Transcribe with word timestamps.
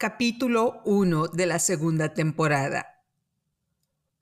Capítulo 0.00 0.80
1 0.86 1.28
de 1.28 1.44
la 1.44 1.58
segunda 1.58 2.14
temporada. 2.14 3.02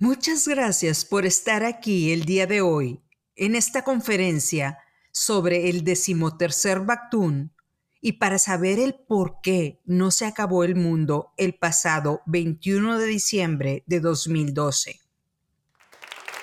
Muchas 0.00 0.48
gracias 0.48 1.04
por 1.04 1.24
estar 1.24 1.62
aquí 1.62 2.10
el 2.10 2.24
día 2.24 2.48
de 2.48 2.62
hoy 2.62 3.00
en 3.36 3.54
esta 3.54 3.84
conferencia 3.84 4.78
sobre 5.12 5.70
el 5.70 5.84
decimotercer 5.84 6.80
Bactún 6.80 7.54
y 8.00 8.14
para 8.14 8.40
saber 8.40 8.80
el 8.80 8.96
por 8.96 9.40
qué 9.40 9.80
no 9.84 10.10
se 10.10 10.26
acabó 10.26 10.64
el 10.64 10.74
mundo 10.74 11.32
el 11.36 11.54
pasado 11.54 12.22
21 12.26 12.98
de 12.98 13.06
diciembre 13.06 13.84
de 13.86 14.00
2012. 14.00 14.98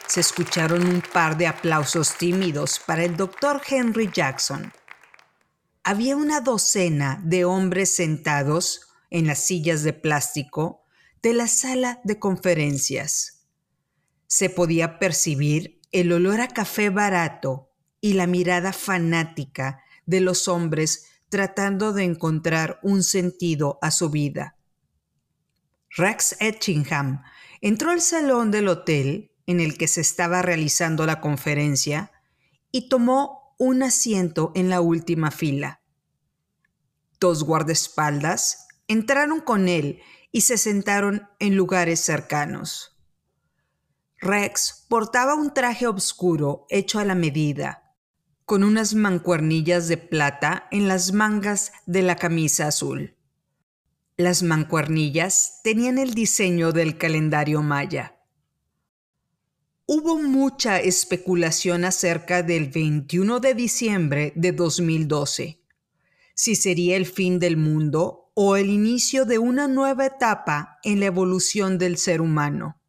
Se 0.07 0.21
escucharon 0.21 0.87
un 0.87 1.01
par 1.01 1.35
de 1.35 1.47
aplausos 1.47 2.15
tímidos 2.17 2.79
para 2.79 3.03
el 3.03 3.17
doctor 3.17 3.61
Henry 3.67 4.09
Jackson. 4.13 4.71
Había 5.83 6.15
una 6.15 6.39
docena 6.39 7.19
de 7.21 7.43
hombres 7.43 7.93
sentados 7.93 8.85
en 9.15 9.27
las 9.27 9.39
sillas 9.39 9.83
de 9.83 9.93
plástico 9.93 10.83
de 11.23 11.33
la 11.33 11.47
sala 11.47 12.01
de 12.03 12.19
conferencias. 12.19 13.47
Se 14.27 14.49
podía 14.49 14.99
percibir 14.99 15.79
el 15.93 16.11
olor 16.11 16.41
a 16.41 16.49
café 16.49 16.89
barato 16.89 17.71
y 18.01 18.13
la 18.13 18.27
mirada 18.27 18.73
fanática 18.73 19.81
de 20.05 20.19
los 20.19 20.49
hombres 20.49 21.05
tratando 21.29 21.93
de 21.93 22.03
encontrar 22.03 22.81
un 22.83 23.03
sentido 23.03 23.79
a 23.81 23.89
su 23.89 24.09
vida. 24.09 24.57
Rex 25.91 26.35
Etchingham 26.41 27.23
entró 27.61 27.91
al 27.91 28.01
salón 28.01 28.51
del 28.51 28.67
hotel 28.67 29.31
en 29.45 29.61
el 29.61 29.77
que 29.77 29.87
se 29.87 30.01
estaba 30.01 30.41
realizando 30.41 31.05
la 31.05 31.21
conferencia 31.21 32.11
y 32.69 32.89
tomó 32.89 33.55
un 33.57 33.81
asiento 33.81 34.51
en 34.55 34.69
la 34.69 34.81
última 34.81 35.31
fila. 35.31 35.79
Dos 37.21 37.45
guardaespaldas 37.45 38.64
entraron 38.87 39.39
con 39.41 39.67
él 39.67 40.01
y 40.31 40.41
se 40.41 40.57
sentaron 40.57 41.27
en 41.39 41.55
lugares 41.55 41.99
cercanos. 41.99 42.97
Rex 44.19 44.85
portaba 44.89 45.35
un 45.35 45.53
traje 45.53 45.87
oscuro 45.87 46.65
hecho 46.69 46.99
a 46.99 47.05
la 47.05 47.15
medida, 47.15 47.95
con 48.45 48.63
unas 48.63 48.93
mancuernillas 48.93 49.87
de 49.87 49.97
plata 49.97 50.67
en 50.71 50.87
las 50.87 51.13
mangas 51.13 51.71
de 51.85 52.01
la 52.01 52.15
camisa 52.15 52.67
azul. 52.67 53.15
Las 54.17 54.43
mancuernillas 54.43 55.59
tenían 55.63 55.97
el 55.97 56.13
diseño 56.13 56.71
del 56.71 56.97
calendario 56.97 57.61
maya. 57.61 58.15
Hubo 59.85 60.17
mucha 60.17 60.79
especulación 60.79 61.85
acerca 61.85 62.41
del 62.41 62.69
21 62.69 63.39
de 63.39 63.53
diciembre 63.53 64.33
de 64.35 64.51
2012, 64.51 65.61
si 66.33 66.55
sería 66.55 66.97
el 66.97 67.05
fin 67.05 67.39
del 67.39 67.57
mundo 67.57 68.24
o 68.35 68.57
el 68.57 68.69
inicio 68.69 69.25
de 69.25 69.39
una 69.39 69.67
nueva 69.67 70.05
etapa 70.05 70.77
en 70.83 70.99
la 70.99 71.07
evolución 71.07 71.77
del 71.77 71.97
ser 71.97 72.21
humano. 72.21 72.79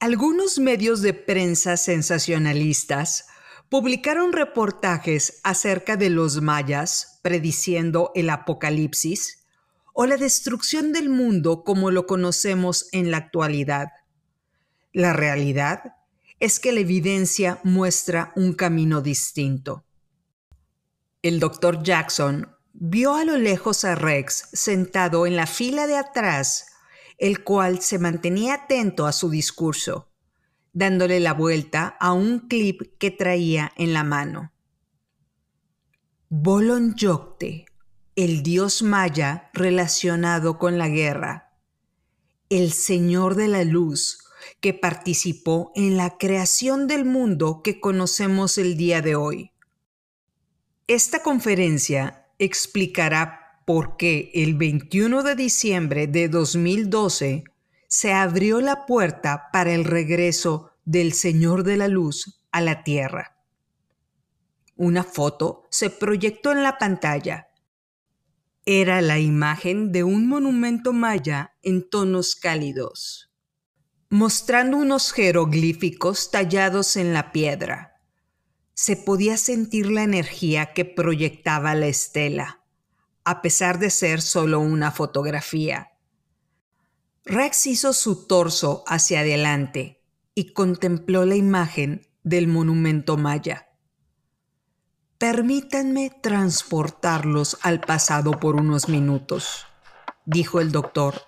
Algunos 0.00 0.58
medios 0.58 1.02
de 1.02 1.14
prensa 1.14 1.76
sensacionalistas 1.76 3.26
publicaron 3.68 4.32
reportajes 4.32 5.40
acerca 5.44 5.96
de 5.96 6.10
los 6.10 6.42
mayas 6.42 7.20
prediciendo 7.22 8.10
el 8.16 8.28
apocalipsis 8.28 9.44
o 9.92 10.04
la 10.04 10.16
destrucción 10.16 10.92
del 10.92 11.08
mundo 11.08 11.62
como 11.62 11.92
lo 11.92 12.06
conocemos 12.06 12.88
en 12.90 13.12
la 13.12 13.18
actualidad. 13.18 13.92
La 14.92 15.12
realidad 15.12 15.94
es 16.40 16.58
que 16.58 16.72
la 16.72 16.80
evidencia 16.80 17.60
muestra 17.62 18.32
un 18.34 18.52
camino 18.52 19.00
distinto. 19.00 19.84
El 21.22 21.38
doctor 21.38 21.84
Jackson 21.84 22.53
vio 22.74 23.14
a 23.14 23.24
lo 23.24 23.38
lejos 23.38 23.84
a 23.84 23.94
Rex 23.94 24.48
sentado 24.52 25.26
en 25.26 25.36
la 25.36 25.46
fila 25.46 25.86
de 25.86 25.96
atrás, 25.96 26.66
el 27.18 27.44
cual 27.44 27.80
se 27.80 27.98
mantenía 27.98 28.54
atento 28.54 29.06
a 29.06 29.12
su 29.12 29.30
discurso, 29.30 30.10
dándole 30.72 31.20
la 31.20 31.32
vuelta 31.32 31.96
a 32.00 32.12
un 32.12 32.48
clip 32.48 32.82
que 32.98 33.12
traía 33.12 33.72
en 33.76 33.92
la 33.92 34.02
mano. 34.02 34.52
Bolon 36.28 36.94
Yocte, 36.96 37.66
el 38.16 38.42
dios 38.42 38.82
maya 38.82 39.50
relacionado 39.54 40.58
con 40.58 40.76
la 40.76 40.88
guerra, 40.88 41.52
el 42.48 42.72
Señor 42.72 43.36
de 43.36 43.46
la 43.46 43.62
Luz, 43.62 44.18
que 44.60 44.74
participó 44.74 45.70
en 45.76 45.96
la 45.96 46.18
creación 46.18 46.88
del 46.88 47.04
mundo 47.04 47.62
que 47.62 47.80
conocemos 47.80 48.58
el 48.58 48.76
día 48.76 49.00
de 49.00 49.14
hoy. 49.14 49.52
Esta 50.86 51.22
conferencia 51.22 52.23
explicará 52.38 53.60
por 53.64 53.96
qué 53.96 54.30
el 54.34 54.54
21 54.54 55.22
de 55.22 55.34
diciembre 55.34 56.06
de 56.06 56.28
2012 56.28 57.44
se 57.88 58.12
abrió 58.12 58.60
la 58.60 58.86
puerta 58.86 59.48
para 59.52 59.72
el 59.72 59.84
regreso 59.84 60.72
del 60.84 61.12
Señor 61.12 61.62
de 61.64 61.76
la 61.76 61.88
Luz 61.88 62.42
a 62.50 62.60
la 62.60 62.82
Tierra. 62.82 63.38
Una 64.76 65.04
foto 65.04 65.66
se 65.70 65.90
proyectó 65.90 66.52
en 66.52 66.62
la 66.62 66.78
pantalla. 66.78 67.48
Era 68.66 69.00
la 69.00 69.18
imagen 69.18 69.92
de 69.92 70.04
un 70.04 70.26
monumento 70.28 70.92
maya 70.92 71.54
en 71.62 71.88
tonos 71.88 72.34
cálidos, 72.34 73.30
mostrando 74.10 74.76
unos 74.76 75.12
jeroglíficos 75.12 76.30
tallados 76.30 76.96
en 76.96 77.12
la 77.12 77.30
piedra 77.30 77.93
se 78.74 78.96
podía 78.96 79.36
sentir 79.36 79.90
la 79.90 80.02
energía 80.02 80.72
que 80.72 80.84
proyectaba 80.84 81.74
la 81.74 81.86
estela, 81.86 82.60
a 83.24 83.40
pesar 83.40 83.78
de 83.78 83.90
ser 83.90 84.20
solo 84.20 84.60
una 84.60 84.90
fotografía. 84.90 85.92
Rex 87.24 87.66
hizo 87.66 87.92
su 87.92 88.26
torso 88.26 88.84
hacia 88.86 89.20
adelante 89.20 90.02
y 90.34 90.52
contempló 90.52 91.24
la 91.24 91.36
imagen 91.36 92.06
del 92.22 92.48
monumento 92.48 93.16
maya. 93.16 93.68
Permítanme 95.18 96.10
transportarlos 96.22 97.58
al 97.62 97.80
pasado 97.80 98.32
por 98.32 98.56
unos 98.56 98.88
minutos, 98.88 99.66
dijo 100.26 100.60
el 100.60 100.72
doctor, 100.72 101.22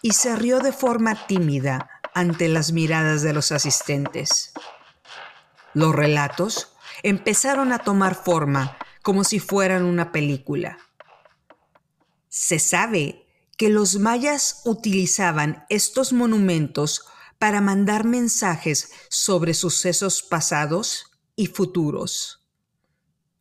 y 0.00 0.12
se 0.12 0.36
rió 0.36 0.60
de 0.60 0.72
forma 0.72 1.26
tímida 1.26 1.90
ante 2.14 2.48
las 2.48 2.72
miradas 2.72 3.22
de 3.22 3.32
los 3.32 3.52
asistentes. 3.52 4.52
Los 5.74 5.94
relatos 5.94 6.71
empezaron 7.02 7.72
a 7.72 7.78
tomar 7.78 8.14
forma 8.14 8.76
como 9.02 9.24
si 9.24 9.38
fueran 9.38 9.84
una 9.84 10.12
película. 10.12 10.78
Se 12.28 12.58
sabe 12.58 13.26
que 13.56 13.68
los 13.68 13.98
mayas 13.98 14.62
utilizaban 14.64 15.64
estos 15.68 16.12
monumentos 16.12 17.06
para 17.38 17.60
mandar 17.60 18.04
mensajes 18.04 18.92
sobre 19.08 19.54
sucesos 19.54 20.22
pasados 20.22 21.10
y 21.36 21.46
futuros. 21.46 22.46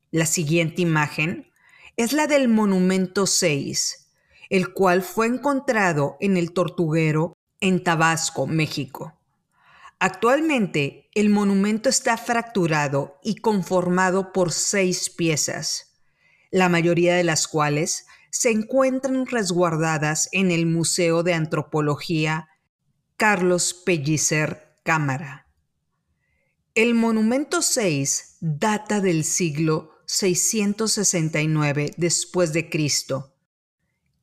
La 0.09 0.25
siguiente 0.25 0.81
imagen 0.81 1.51
es 1.95 2.13
la 2.13 2.27
del 2.27 2.47
monumento 2.49 3.27
6, 3.27 4.09
el 4.49 4.73
cual 4.73 5.03
fue 5.03 5.27
encontrado 5.27 6.17
en 6.19 6.35
el 6.35 6.51
Tortuguero 6.51 7.37
en 7.59 7.83
Tabasco, 7.83 8.47
México. 8.47 9.19
Actualmente, 9.99 11.00
el 11.13 11.29
monumento 11.29 11.89
está 11.89 12.17
fracturado 12.17 13.19
y 13.21 13.35
conformado 13.35 14.31
por 14.31 14.51
seis 14.51 15.09
piezas, 15.09 15.99
la 16.51 16.69
mayoría 16.69 17.15
de 17.15 17.23
las 17.23 17.47
cuales 17.47 18.05
se 18.29 18.49
encuentran 18.51 19.25
resguardadas 19.25 20.29
en 20.31 20.51
el 20.51 20.65
Museo 20.65 21.23
de 21.23 21.33
Antropología 21.33 22.47
Carlos 23.17 23.73
Pellicer 23.73 24.77
Cámara. 24.83 25.47
El 26.75 26.93
monumento 26.93 27.61
6 27.61 28.37
data 28.39 29.01
del 29.01 29.25
siglo 29.25 29.91
669 30.05 31.93
después 31.97 32.53
de 32.53 32.69
Cristo 32.69 33.35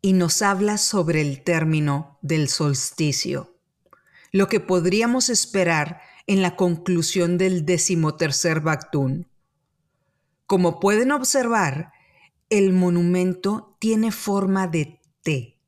y 0.01 0.15
nos 0.15 0.41
habla 0.41 0.79
sobre 0.79 1.21
el 1.21 1.43
término 1.45 2.19
del 2.23 2.49
solsticio 2.49 3.59
lo 4.33 4.49
que 4.49 4.61
podríamos 4.61 5.29
esperar 5.29 6.01
en 6.29 6.43
la 6.43 6.57
conclusión 6.57 7.39
del 7.39 7.65
decimotercer 7.65 8.61
Bactún. 8.61 9.29
Como 10.47 10.79
pueden 10.79 11.11
observar, 11.11 11.91
el 12.51 12.73
monumento 12.75 13.77
tiene 13.81 14.13
forma 14.13 14.69
de 14.69 15.01
T, 15.23 15.59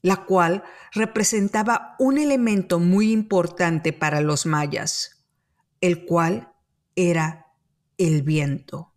la 0.00 0.24
cual 0.24 0.64
representaba 0.92 1.94
un 1.98 2.16
elemento 2.16 2.78
muy 2.78 3.12
importante 3.12 3.92
para 3.92 4.22
los 4.22 4.46
mayas, 4.46 5.26
el 5.82 6.06
cual 6.06 6.54
era 6.96 7.48
el 7.98 8.22
viento. 8.22 8.94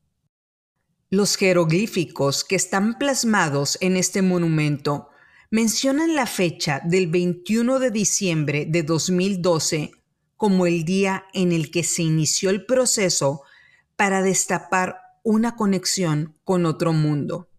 Los 1.09 1.35
jeroglíficos 1.35 2.45
que 2.45 2.55
están 2.55 2.97
plasmados 2.97 3.77
en 3.81 3.97
este 3.97 4.21
monumento 4.21 5.09
mencionan 5.51 6.15
la 6.15 6.25
fecha 6.25 6.81
del 6.85 7.07
21 7.07 7.79
de 7.79 7.91
diciembre 7.91 8.65
de 8.65 8.83
2012 8.83 9.91
como 10.45 10.67
el 10.67 10.85
día 10.85 11.25
en 11.33 11.51
el 11.51 11.71
que 11.71 11.83
se 11.83 12.03
inició 12.03 12.51
el 12.51 12.67
proceso 12.67 13.41
para 13.95 14.21
destapar 14.21 14.99
una 15.23 15.55
conexión 15.55 16.37
con 16.43 16.67
otro 16.67 16.93
mundo. 16.93 17.49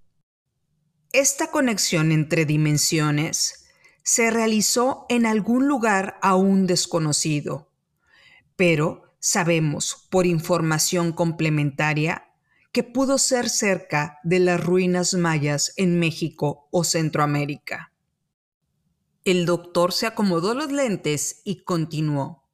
Esta 1.10 1.50
conexión 1.50 2.12
entre 2.12 2.44
dimensiones 2.44 3.66
se 4.04 4.30
realizó 4.30 5.04
en 5.08 5.26
algún 5.26 5.66
lugar 5.66 6.16
aún 6.22 6.68
desconocido, 6.68 7.72
pero 8.54 9.16
sabemos 9.18 10.06
por 10.08 10.24
información 10.24 11.10
complementaria 11.10 12.28
que 12.70 12.84
pudo 12.84 13.18
ser 13.18 13.48
cerca 13.48 14.20
de 14.22 14.38
las 14.38 14.64
ruinas 14.64 15.14
mayas 15.14 15.72
en 15.76 15.98
México 15.98 16.68
o 16.70 16.84
Centroamérica. 16.84 17.92
El 19.24 19.44
doctor 19.44 19.92
se 19.92 20.06
acomodó 20.06 20.54
los 20.54 20.70
lentes 20.70 21.40
y 21.42 21.64
continuó. 21.64 22.45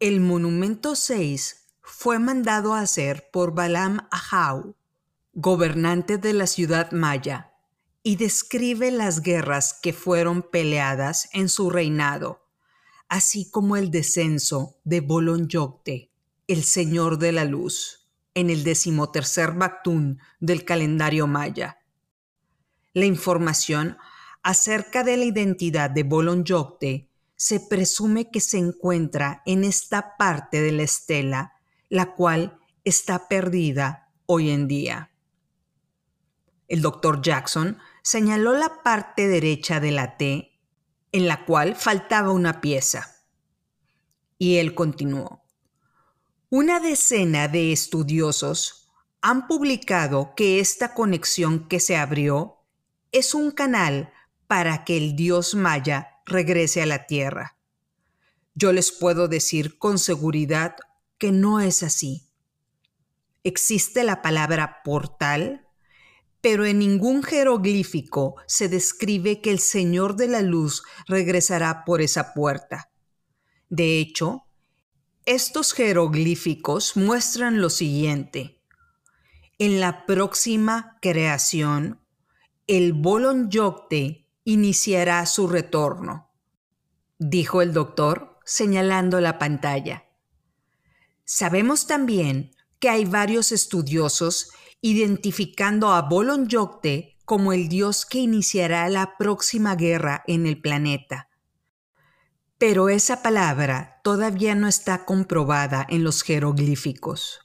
El 0.00 0.20
monumento 0.20 0.96
6 0.96 1.68
fue 1.80 2.18
mandado 2.18 2.74
a 2.74 2.80
hacer 2.80 3.28
por 3.32 3.54
Balam 3.54 4.08
Ahau, 4.10 4.74
gobernante 5.32 6.18
de 6.18 6.32
la 6.32 6.48
ciudad 6.48 6.90
maya, 6.90 7.52
y 8.02 8.16
describe 8.16 8.90
las 8.90 9.20
guerras 9.20 9.78
que 9.80 9.92
fueron 9.92 10.42
peleadas 10.42 11.28
en 11.32 11.48
su 11.48 11.70
reinado, 11.70 12.44
así 13.08 13.48
como 13.48 13.76
el 13.76 13.92
descenso 13.92 14.80
de 14.82 15.00
Bolon 15.00 15.46
Yocte, 15.46 16.10
el 16.48 16.64
señor 16.64 17.18
de 17.18 17.30
la 17.30 17.44
luz, 17.44 18.08
en 18.34 18.50
el 18.50 18.64
decimotercer 18.64 19.52
Bactún 19.52 20.18
del 20.40 20.64
calendario 20.64 21.28
maya. 21.28 21.78
La 22.94 23.04
información 23.04 23.96
acerca 24.42 25.04
de 25.04 25.18
la 25.18 25.24
identidad 25.24 25.88
de 25.88 26.02
Bolon 26.02 26.44
Yocte 26.44 27.13
se 27.44 27.60
presume 27.60 28.30
que 28.30 28.40
se 28.40 28.56
encuentra 28.56 29.42
en 29.44 29.64
esta 29.64 30.16
parte 30.16 30.62
de 30.62 30.72
la 30.72 30.84
estela, 30.84 31.52
la 31.90 32.14
cual 32.14 32.58
está 32.84 33.28
perdida 33.28 34.10
hoy 34.24 34.48
en 34.48 34.66
día. 34.66 35.10
El 36.68 36.80
doctor 36.80 37.20
Jackson 37.20 37.76
señaló 38.02 38.54
la 38.54 38.82
parte 38.82 39.28
derecha 39.28 39.78
de 39.78 39.90
la 39.90 40.16
T, 40.16 40.58
en 41.12 41.28
la 41.28 41.44
cual 41.44 41.76
faltaba 41.76 42.30
una 42.30 42.62
pieza. 42.62 43.14
Y 44.38 44.56
él 44.56 44.74
continuó. 44.74 45.42
Una 46.48 46.80
decena 46.80 47.46
de 47.48 47.72
estudiosos 47.72 48.88
han 49.20 49.48
publicado 49.48 50.32
que 50.34 50.60
esta 50.60 50.94
conexión 50.94 51.68
que 51.68 51.78
se 51.78 51.98
abrió 51.98 52.64
es 53.12 53.34
un 53.34 53.50
canal 53.50 54.14
para 54.46 54.86
que 54.86 54.96
el 54.96 55.14
dios 55.14 55.54
maya 55.54 56.13
regrese 56.26 56.82
a 56.82 56.86
la 56.86 57.06
tierra. 57.06 57.56
Yo 58.54 58.72
les 58.72 58.92
puedo 58.92 59.28
decir 59.28 59.78
con 59.78 59.98
seguridad 59.98 60.76
que 61.18 61.32
no 61.32 61.60
es 61.60 61.82
así. 61.82 62.28
Existe 63.42 64.04
la 64.04 64.22
palabra 64.22 64.82
portal, 64.84 65.66
pero 66.40 66.64
en 66.64 66.78
ningún 66.78 67.22
jeroglífico 67.22 68.36
se 68.46 68.68
describe 68.68 69.40
que 69.40 69.50
el 69.50 69.58
Señor 69.58 70.16
de 70.16 70.28
la 70.28 70.42
Luz 70.42 70.82
regresará 71.06 71.84
por 71.84 72.00
esa 72.00 72.34
puerta. 72.34 72.90
De 73.68 73.98
hecho, 73.98 74.44
estos 75.26 75.72
jeroglíficos 75.72 76.96
muestran 76.96 77.60
lo 77.60 77.70
siguiente. 77.70 78.60
En 79.58 79.80
la 79.80 80.04
próxima 80.04 80.98
creación, 81.00 82.00
el 82.66 82.92
Bolon 82.92 83.50
Yocte 83.50 84.23
iniciará 84.44 85.24
su 85.26 85.48
retorno, 85.48 86.30
dijo 87.18 87.62
el 87.62 87.72
doctor 87.72 88.38
señalando 88.44 89.20
la 89.20 89.38
pantalla. 89.38 90.04
Sabemos 91.24 91.86
también 91.86 92.54
que 92.78 92.90
hay 92.90 93.06
varios 93.06 93.52
estudiosos 93.52 94.50
identificando 94.82 95.92
a 95.92 96.02
Bolon 96.02 96.46
Yocte 96.46 97.16
como 97.24 97.54
el 97.54 97.68
dios 97.70 98.04
que 98.04 98.18
iniciará 98.18 98.86
la 98.90 99.16
próxima 99.16 99.76
guerra 99.76 100.22
en 100.26 100.46
el 100.46 100.60
planeta. 100.60 101.30
Pero 102.58 102.90
esa 102.90 103.22
palabra 103.22 104.00
todavía 104.04 104.54
no 104.54 104.68
está 104.68 105.06
comprobada 105.06 105.86
en 105.88 106.04
los 106.04 106.22
jeroglíficos. 106.22 107.40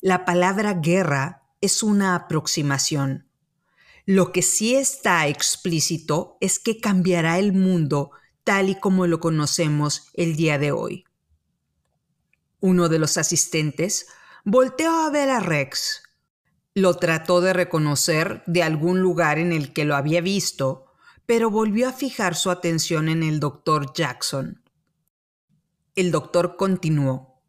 La 0.00 0.24
palabra 0.24 0.74
guerra 0.74 1.44
es 1.60 1.82
una 1.82 2.16
aproximación. 2.16 3.30
Lo 4.06 4.32
que 4.32 4.42
sí 4.42 4.74
está 4.74 5.26
explícito 5.28 6.36
es 6.40 6.58
que 6.58 6.78
cambiará 6.78 7.38
el 7.38 7.54
mundo 7.54 8.10
tal 8.44 8.68
y 8.68 8.78
como 8.78 9.06
lo 9.06 9.18
conocemos 9.18 10.10
el 10.12 10.36
día 10.36 10.58
de 10.58 10.72
hoy. 10.72 11.04
Uno 12.60 12.90
de 12.90 12.98
los 12.98 13.16
asistentes 13.16 14.06
volteó 14.44 14.92
a 15.06 15.10
ver 15.10 15.30
a 15.30 15.40
Rex. 15.40 16.02
Lo 16.74 16.94
trató 16.94 17.40
de 17.40 17.54
reconocer 17.54 18.42
de 18.46 18.62
algún 18.62 19.00
lugar 19.00 19.38
en 19.38 19.52
el 19.52 19.72
que 19.72 19.86
lo 19.86 19.96
había 19.96 20.20
visto, 20.20 20.86
pero 21.24 21.50
volvió 21.50 21.88
a 21.88 21.92
fijar 21.92 22.34
su 22.34 22.50
atención 22.50 23.08
en 23.08 23.22
el 23.22 23.40
doctor 23.40 23.94
Jackson. 23.94 24.62
El 25.94 26.10
doctor 26.10 26.56
continuó. 26.56 27.40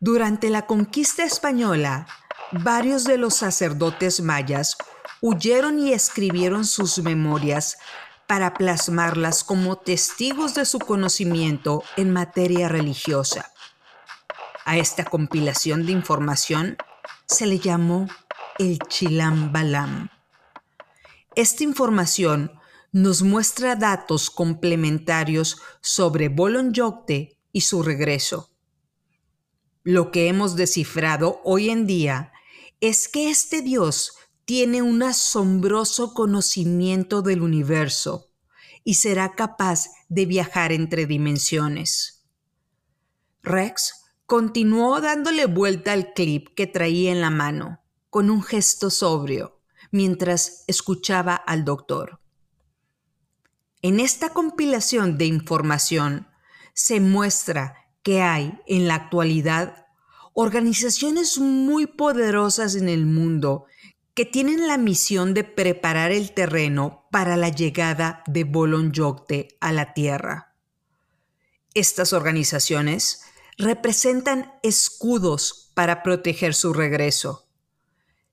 Durante 0.00 0.50
la 0.50 0.66
conquista 0.66 1.22
española, 1.24 2.08
varios 2.50 3.04
de 3.04 3.18
los 3.18 3.34
sacerdotes 3.34 4.20
mayas 4.22 4.76
huyeron 5.20 5.78
y 5.78 5.92
escribieron 5.92 6.64
sus 6.64 6.98
memorias 6.98 7.78
para 8.26 8.54
plasmarlas 8.54 9.42
como 9.42 9.76
testigos 9.76 10.54
de 10.54 10.64
su 10.64 10.78
conocimiento 10.78 11.82
en 11.96 12.12
materia 12.12 12.68
religiosa. 12.68 13.52
A 14.64 14.76
esta 14.76 15.04
compilación 15.04 15.84
de 15.84 15.92
información 15.92 16.76
se 17.26 17.46
le 17.46 17.58
llamó 17.58 18.08
el 18.58 18.78
Chilam 18.88 19.52
Balam. 19.52 20.10
Esta 21.34 21.64
información 21.64 22.52
nos 22.92 23.22
muestra 23.22 23.76
datos 23.76 24.30
complementarios 24.30 25.60
sobre 25.80 26.28
Bolon 26.28 26.72
Yocte 26.72 27.38
y 27.52 27.62
su 27.62 27.82
regreso. 27.82 28.50
Lo 29.82 30.10
que 30.10 30.28
hemos 30.28 30.56
descifrado 30.56 31.40
hoy 31.44 31.70
en 31.70 31.86
día 31.86 32.32
es 32.80 33.08
que 33.08 33.30
este 33.30 33.62
dios 33.62 34.14
tiene 34.50 34.82
un 34.82 35.00
asombroso 35.04 36.12
conocimiento 36.12 37.22
del 37.22 37.40
universo 37.40 38.32
y 38.82 38.94
será 38.94 39.36
capaz 39.36 39.86
de 40.08 40.26
viajar 40.26 40.72
entre 40.72 41.06
dimensiones. 41.06 42.24
Rex 43.44 43.92
continuó 44.26 45.00
dándole 45.00 45.46
vuelta 45.46 45.92
al 45.92 46.14
clip 46.14 46.48
que 46.56 46.66
traía 46.66 47.12
en 47.12 47.20
la 47.20 47.30
mano, 47.30 47.84
con 48.08 48.28
un 48.28 48.42
gesto 48.42 48.90
sobrio, 48.90 49.60
mientras 49.92 50.64
escuchaba 50.66 51.36
al 51.36 51.64
doctor. 51.64 52.20
En 53.82 54.00
esta 54.00 54.30
compilación 54.30 55.16
de 55.16 55.26
información 55.26 56.26
se 56.74 56.98
muestra 56.98 57.76
que 58.02 58.20
hay 58.20 58.58
en 58.66 58.88
la 58.88 58.96
actualidad 58.96 59.86
organizaciones 60.32 61.38
muy 61.38 61.86
poderosas 61.86 62.74
en 62.74 62.88
el 62.88 63.06
mundo 63.06 63.66
que 64.14 64.24
tienen 64.24 64.66
la 64.66 64.78
misión 64.78 65.34
de 65.34 65.44
preparar 65.44 66.12
el 66.12 66.32
terreno 66.32 67.06
para 67.10 67.36
la 67.36 67.48
llegada 67.48 68.22
de 68.26 68.44
Bolon 68.44 68.92
Yocte 68.92 69.56
a 69.60 69.72
la 69.72 69.94
Tierra. 69.94 70.56
Estas 71.74 72.12
organizaciones 72.12 73.22
representan 73.56 74.52
escudos 74.62 75.70
para 75.74 76.02
proteger 76.02 76.54
su 76.54 76.72
regreso. 76.72 77.48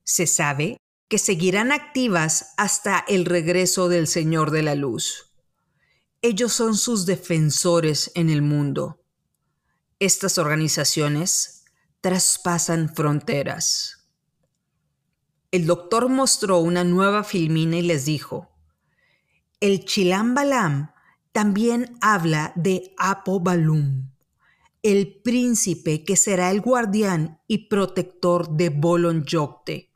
Se 0.02 0.26
sabe 0.26 0.78
que 1.08 1.18
seguirán 1.18 1.72
activas 1.72 2.54
hasta 2.56 3.04
el 3.08 3.24
regreso 3.24 3.88
del 3.88 4.06
Señor 4.06 4.50
de 4.50 4.62
la 4.62 4.74
Luz. 4.74 5.32
Ellos 6.20 6.52
son 6.52 6.76
sus 6.76 7.06
defensores 7.06 8.10
en 8.14 8.28
el 8.28 8.42
mundo. 8.42 9.04
Estas 10.00 10.38
organizaciones 10.38 11.64
traspasan 12.00 12.94
fronteras. 12.94 13.97
El 15.50 15.64
doctor 15.64 16.10
mostró 16.10 16.58
una 16.58 16.84
nueva 16.84 17.24
filmina 17.24 17.78
y 17.78 17.82
les 17.82 18.04
dijo, 18.04 18.50
el 19.60 19.86
Chilam 19.86 20.34
Balam 20.34 20.92
también 21.32 21.96
habla 22.02 22.52
de 22.54 22.92
Apo 22.98 23.40
Balum, 23.40 24.10
el 24.82 25.22
príncipe 25.22 26.04
que 26.04 26.16
será 26.16 26.50
el 26.50 26.60
guardián 26.60 27.40
y 27.46 27.68
protector 27.68 28.50
de 28.50 28.68
Bolon 28.68 29.24
Yocte. 29.24 29.90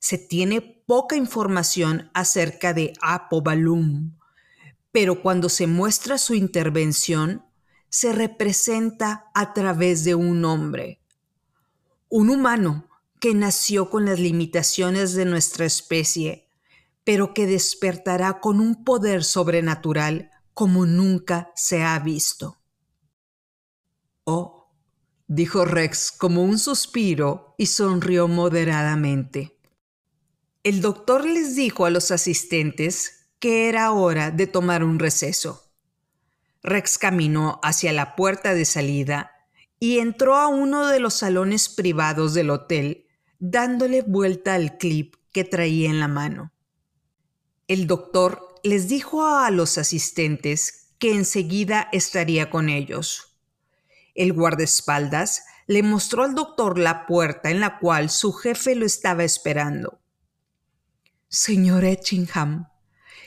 Se 0.00 0.18
tiene 0.18 0.60
poca 0.60 1.14
información 1.14 2.10
acerca 2.12 2.74
de 2.74 2.92
Apo 3.00 3.42
Balum, 3.42 4.18
pero 4.90 5.22
cuando 5.22 5.48
se 5.48 5.68
muestra 5.68 6.18
su 6.18 6.34
intervención, 6.34 7.46
se 7.88 8.12
representa 8.12 9.30
a 9.32 9.52
través 9.52 10.02
de 10.02 10.16
un 10.16 10.44
hombre, 10.44 11.00
un 12.08 12.30
humano 12.30 12.89
que 13.20 13.34
nació 13.34 13.90
con 13.90 14.06
las 14.06 14.18
limitaciones 14.18 15.14
de 15.14 15.26
nuestra 15.26 15.66
especie, 15.66 16.48
pero 17.04 17.34
que 17.34 17.46
despertará 17.46 18.40
con 18.40 18.60
un 18.60 18.84
poder 18.84 19.24
sobrenatural 19.24 20.30
como 20.54 20.86
nunca 20.86 21.52
se 21.54 21.82
ha 21.82 21.98
visto. 21.98 22.58
Oh, 24.24 24.72
dijo 25.26 25.64
Rex 25.64 26.12
como 26.12 26.42
un 26.42 26.58
suspiro 26.58 27.54
y 27.56 27.66
sonrió 27.66 28.26
moderadamente. 28.26 29.58
El 30.62 30.80
doctor 30.80 31.24
les 31.24 31.56
dijo 31.56 31.86
a 31.86 31.90
los 31.90 32.10
asistentes 32.10 33.28
que 33.38 33.68
era 33.68 33.92
hora 33.92 34.30
de 34.30 34.46
tomar 34.46 34.84
un 34.84 34.98
receso. 34.98 35.72
Rex 36.62 36.98
caminó 36.98 37.58
hacia 37.62 37.92
la 37.92 38.16
puerta 38.16 38.54
de 38.54 38.66
salida 38.66 39.32
y 39.78 39.98
entró 39.98 40.36
a 40.36 40.48
uno 40.48 40.88
de 40.88 41.00
los 41.00 41.14
salones 41.14 41.70
privados 41.70 42.34
del 42.34 42.50
hotel, 42.50 43.06
dándole 43.40 44.02
vuelta 44.02 44.54
al 44.54 44.76
clip 44.76 45.16
que 45.32 45.44
traía 45.44 45.88
en 45.90 45.98
la 45.98 46.08
mano. 46.08 46.52
El 47.66 47.86
doctor 47.86 48.54
les 48.62 48.88
dijo 48.88 49.26
a 49.26 49.50
los 49.50 49.78
asistentes 49.78 50.94
que 50.98 51.12
enseguida 51.12 51.88
estaría 51.92 52.50
con 52.50 52.68
ellos. 52.68 53.36
El 54.14 54.34
guardaespaldas 54.34 55.42
le 55.66 55.82
mostró 55.82 56.24
al 56.24 56.34
doctor 56.34 56.78
la 56.78 57.06
puerta 57.06 57.50
en 57.50 57.60
la 57.60 57.78
cual 57.78 58.10
su 58.10 58.32
jefe 58.32 58.74
lo 58.74 58.84
estaba 58.84 59.24
esperando. 59.24 60.00
Señor 61.28 61.84
Etchingham, 61.84 62.68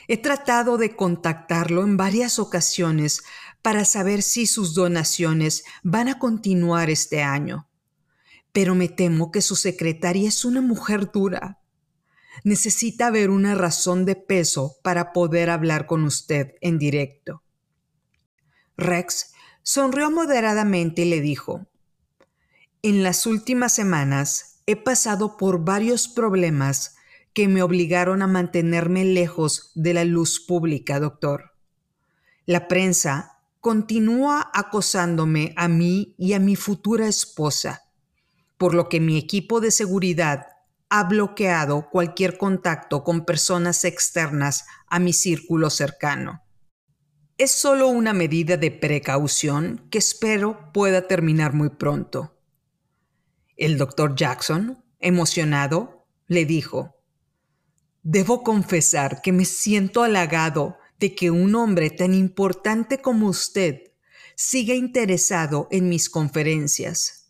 he 0.08 0.18
tratado 0.18 0.76
de 0.76 0.94
contactarlo 0.94 1.82
en 1.82 1.96
varias 1.96 2.38
ocasiones 2.38 3.22
para 3.62 3.84
saber 3.86 4.22
si 4.22 4.46
sus 4.46 4.74
donaciones 4.74 5.64
van 5.82 6.08
a 6.08 6.18
continuar 6.18 6.90
este 6.90 7.22
año. 7.22 7.66
Pero 8.54 8.74
me 8.74 8.88
temo 8.88 9.30
que 9.30 9.42
su 9.42 9.56
secretaria 9.56 10.26
es 10.26 10.46
una 10.46 10.62
mujer 10.62 11.12
dura. 11.12 11.60
Necesita 12.44 13.10
ver 13.10 13.28
una 13.28 13.54
razón 13.54 14.06
de 14.06 14.16
peso 14.16 14.76
para 14.82 15.12
poder 15.12 15.50
hablar 15.50 15.86
con 15.86 16.04
usted 16.04 16.54
en 16.62 16.78
directo. 16.78 17.42
Rex 18.78 19.34
sonrió 19.62 20.10
moderadamente 20.10 21.02
y 21.02 21.10
le 21.10 21.20
dijo, 21.20 21.66
En 22.82 23.02
las 23.02 23.26
últimas 23.26 23.74
semanas 23.74 24.62
he 24.66 24.76
pasado 24.76 25.36
por 25.36 25.64
varios 25.64 26.08
problemas 26.08 26.96
que 27.32 27.48
me 27.48 27.62
obligaron 27.62 28.22
a 28.22 28.28
mantenerme 28.28 29.04
lejos 29.04 29.72
de 29.74 29.94
la 29.94 30.04
luz 30.04 30.40
pública, 30.40 31.00
doctor. 31.00 31.52
La 32.46 32.68
prensa 32.68 33.38
continúa 33.60 34.50
acosándome 34.52 35.54
a 35.56 35.66
mí 35.66 36.14
y 36.18 36.34
a 36.34 36.38
mi 36.38 36.54
futura 36.54 37.08
esposa, 37.08 37.83
por 38.64 38.72
lo 38.72 38.88
que 38.88 38.98
mi 38.98 39.18
equipo 39.18 39.60
de 39.60 39.70
seguridad 39.70 40.46
ha 40.88 41.04
bloqueado 41.04 41.90
cualquier 41.90 42.38
contacto 42.38 43.04
con 43.04 43.26
personas 43.26 43.84
externas 43.84 44.64
a 44.86 44.98
mi 44.98 45.12
círculo 45.12 45.68
cercano. 45.68 46.40
Es 47.36 47.50
solo 47.50 47.88
una 47.88 48.14
medida 48.14 48.56
de 48.56 48.70
precaución 48.70 49.86
que 49.90 49.98
espero 49.98 50.72
pueda 50.72 51.06
terminar 51.06 51.52
muy 51.52 51.68
pronto. 51.68 52.40
El 53.58 53.76
doctor 53.76 54.14
Jackson, 54.16 54.82
emocionado, 54.98 56.06
le 56.26 56.46
dijo, 56.46 56.96
Debo 58.02 58.42
confesar 58.42 59.20
que 59.20 59.32
me 59.32 59.44
siento 59.44 60.02
halagado 60.02 60.78
de 60.98 61.14
que 61.14 61.30
un 61.30 61.54
hombre 61.54 61.90
tan 61.90 62.14
importante 62.14 63.02
como 63.02 63.28
usted 63.28 63.92
siga 64.36 64.72
interesado 64.72 65.68
en 65.70 65.90
mis 65.90 66.08
conferencias. 66.08 67.23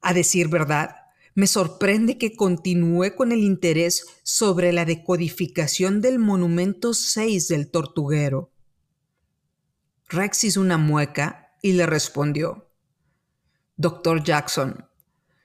A 0.00 0.14
decir 0.14 0.48
verdad, 0.48 0.96
me 1.34 1.46
sorprende 1.46 2.18
que 2.18 2.34
continúe 2.34 3.14
con 3.16 3.30
el 3.32 3.40
interés 3.40 4.06
sobre 4.22 4.72
la 4.72 4.84
decodificación 4.84 6.00
del 6.00 6.18
monumento 6.18 6.94
6 6.94 7.48
del 7.48 7.70
tortuguero. 7.70 8.52
Rex 10.08 10.44
hizo 10.44 10.60
una 10.60 10.78
mueca 10.78 11.52
y 11.62 11.72
le 11.72 11.86
respondió, 11.86 12.70
Doctor 13.76 14.24
Jackson, 14.24 14.88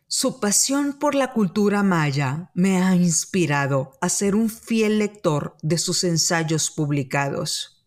su 0.07 0.39
pasión 0.39 0.99
por 0.99 1.15
la 1.15 1.33
cultura 1.33 1.83
maya 1.83 2.51
me 2.53 2.81
ha 2.81 2.95
inspirado 2.95 3.97
a 3.99 4.09
ser 4.09 4.35
un 4.35 4.49
fiel 4.49 4.99
lector 4.99 5.57
de 5.61 5.77
sus 5.77 6.03
ensayos 6.03 6.71
publicados. 6.71 7.85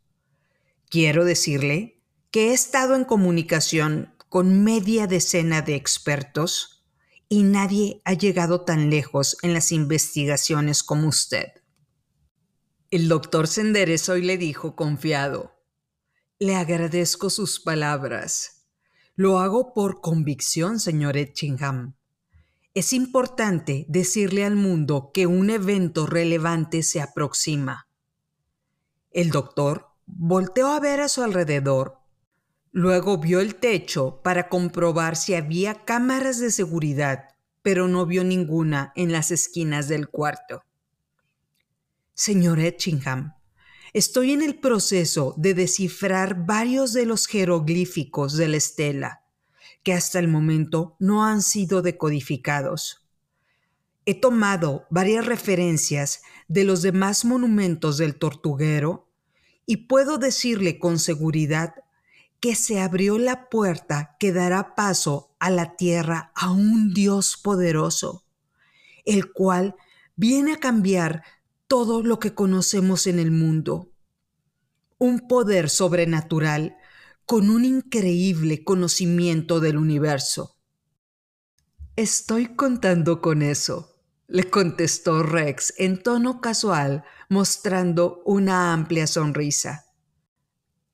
Quiero 0.88 1.24
decirle 1.24 2.02
que 2.30 2.50
he 2.50 2.52
estado 2.52 2.94
en 2.94 3.04
comunicación 3.04 4.14
con 4.28 4.64
media 4.64 5.06
decena 5.06 5.62
de 5.62 5.74
expertos 5.74 6.84
y 7.28 7.42
nadie 7.42 8.00
ha 8.04 8.12
llegado 8.12 8.62
tan 8.62 8.90
lejos 8.90 9.36
en 9.42 9.54
las 9.54 9.72
investigaciones 9.72 10.82
como 10.82 11.08
usted. 11.08 11.46
El 12.90 13.08
doctor 13.08 13.48
se 13.48 13.62
enderezó 13.62 14.16
y 14.16 14.22
le 14.22 14.38
dijo 14.38 14.76
confiado, 14.76 15.52
Le 16.38 16.54
agradezco 16.54 17.30
sus 17.30 17.58
palabras. 17.58 18.66
Lo 19.16 19.38
hago 19.38 19.72
por 19.72 20.00
convicción, 20.00 20.78
señor 20.78 21.16
Etchingham. 21.16 21.96
Es 22.74 22.92
importante 22.92 23.86
decirle 23.88 24.44
al 24.44 24.54
mundo 24.54 25.10
que 25.14 25.26
un 25.26 25.48
evento 25.48 26.06
relevante 26.06 26.82
se 26.82 27.00
aproxima. 27.00 27.88
El 29.10 29.30
doctor 29.30 29.88
volteó 30.04 30.68
a 30.68 30.78
ver 30.78 31.00
a 31.00 31.08
su 31.08 31.22
alrededor, 31.22 31.98
luego 32.76 33.16
vio 33.16 33.40
el 33.40 33.54
techo 33.54 34.20
para 34.22 34.50
comprobar 34.50 35.16
si 35.16 35.34
había 35.34 35.86
cámaras 35.86 36.38
de 36.40 36.50
seguridad, 36.50 37.30
pero 37.62 37.88
no 37.88 38.04
vio 38.04 38.22
ninguna 38.22 38.92
en 38.96 39.12
las 39.12 39.30
esquinas 39.30 39.88
del 39.88 40.10
cuarto. 40.10 40.62
Señor 42.12 42.58
Etchingham, 42.58 43.32
estoy 43.94 44.32
en 44.32 44.42
el 44.42 44.60
proceso 44.60 45.32
de 45.38 45.54
descifrar 45.54 46.44
varios 46.44 46.92
de 46.92 47.06
los 47.06 47.26
jeroglíficos 47.26 48.36
de 48.36 48.48
la 48.48 48.58
estela 48.58 49.22
que 49.82 49.94
hasta 49.94 50.18
el 50.18 50.28
momento 50.28 50.96
no 50.98 51.24
han 51.24 51.40
sido 51.40 51.80
decodificados. 51.80 53.08
He 54.04 54.20
tomado 54.20 54.84
varias 54.90 55.24
referencias 55.24 56.20
de 56.46 56.64
los 56.64 56.82
demás 56.82 57.24
monumentos 57.24 57.96
del 57.96 58.18
tortuguero 58.18 59.08
y 59.64 59.86
puedo 59.88 60.18
decirle 60.18 60.78
con 60.78 60.98
seguridad 60.98 61.85
que 62.40 62.54
se 62.54 62.80
abrió 62.80 63.18
la 63.18 63.48
puerta 63.48 64.16
que 64.18 64.32
dará 64.32 64.74
paso 64.74 65.34
a 65.38 65.50
la 65.50 65.76
tierra 65.76 66.32
a 66.34 66.50
un 66.50 66.92
Dios 66.92 67.36
poderoso, 67.36 68.24
el 69.04 69.32
cual 69.32 69.74
viene 70.16 70.54
a 70.54 70.60
cambiar 70.60 71.22
todo 71.66 72.02
lo 72.02 72.18
que 72.18 72.34
conocemos 72.34 73.06
en 73.06 73.18
el 73.18 73.30
mundo. 73.30 73.92
Un 74.98 75.28
poder 75.28 75.68
sobrenatural 75.68 76.76
con 77.24 77.50
un 77.50 77.64
increíble 77.64 78.64
conocimiento 78.64 79.60
del 79.60 79.76
universo. 79.76 80.56
Estoy 81.96 82.54
contando 82.54 83.20
con 83.20 83.42
eso, 83.42 83.96
le 84.28 84.50
contestó 84.50 85.22
Rex 85.22 85.74
en 85.78 86.02
tono 86.02 86.40
casual, 86.40 87.04
mostrando 87.28 88.22
una 88.24 88.72
amplia 88.72 89.06
sonrisa. 89.06 89.85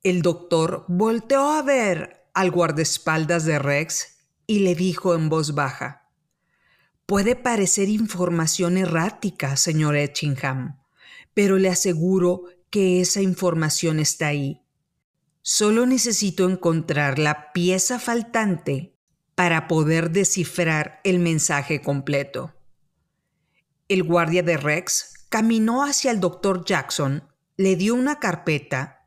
El 0.02 0.22
doctor 0.22 0.84
volteó 0.88 1.50
a 1.50 1.62
ver 1.62 2.26
al 2.34 2.50
guardaespaldas 2.50 3.44
de 3.44 3.58
Rex 3.58 4.16
y 4.46 4.60
le 4.60 4.74
dijo 4.74 5.14
en 5.14 5.28
voz 5.28 5.54
baja, 5.54 6.10
Puede 7.06 7.36
parecer 7.36 7.88
información 7.88 8.78
errática, 8.78 9.56
señor 9.56 9.96
Etchingham, 9.96 10.80
pero 11.34 11.58
le 11.58 11.68
aseguro 11.68 12.44
que 12.70 13.00
esa 13.00 13.20
información 13.20 14.00
está 14.00 14.28
ahí 14.28 14.62
Solo 15.44 15.86
necesito 15.86 16.48
encontrar 16.48 17.18
la 17.18 17.52
pieza 17.52 17.98
faltante 17.98 18.94
para 19.34 19.66
poder 19.66 20.12
descifrar 20.12 21.00
el 21.02 21.18
mensaje 21.18 21.82
completo. 21.82 22.54
El 23.88 24.04
guardia 24.04 24.44
de 24.44 24.56
Rex 24.56 25.26
caminó 25.30 25.82
hacia 25.82 26.12
el 26.12 26.20
doctor 26.20 26.64
Jackson, 26.64 27.24
le 27.56 27.74
dio 27.74 27.96
una 27.96 28.20
carpeta, 28.20 29.01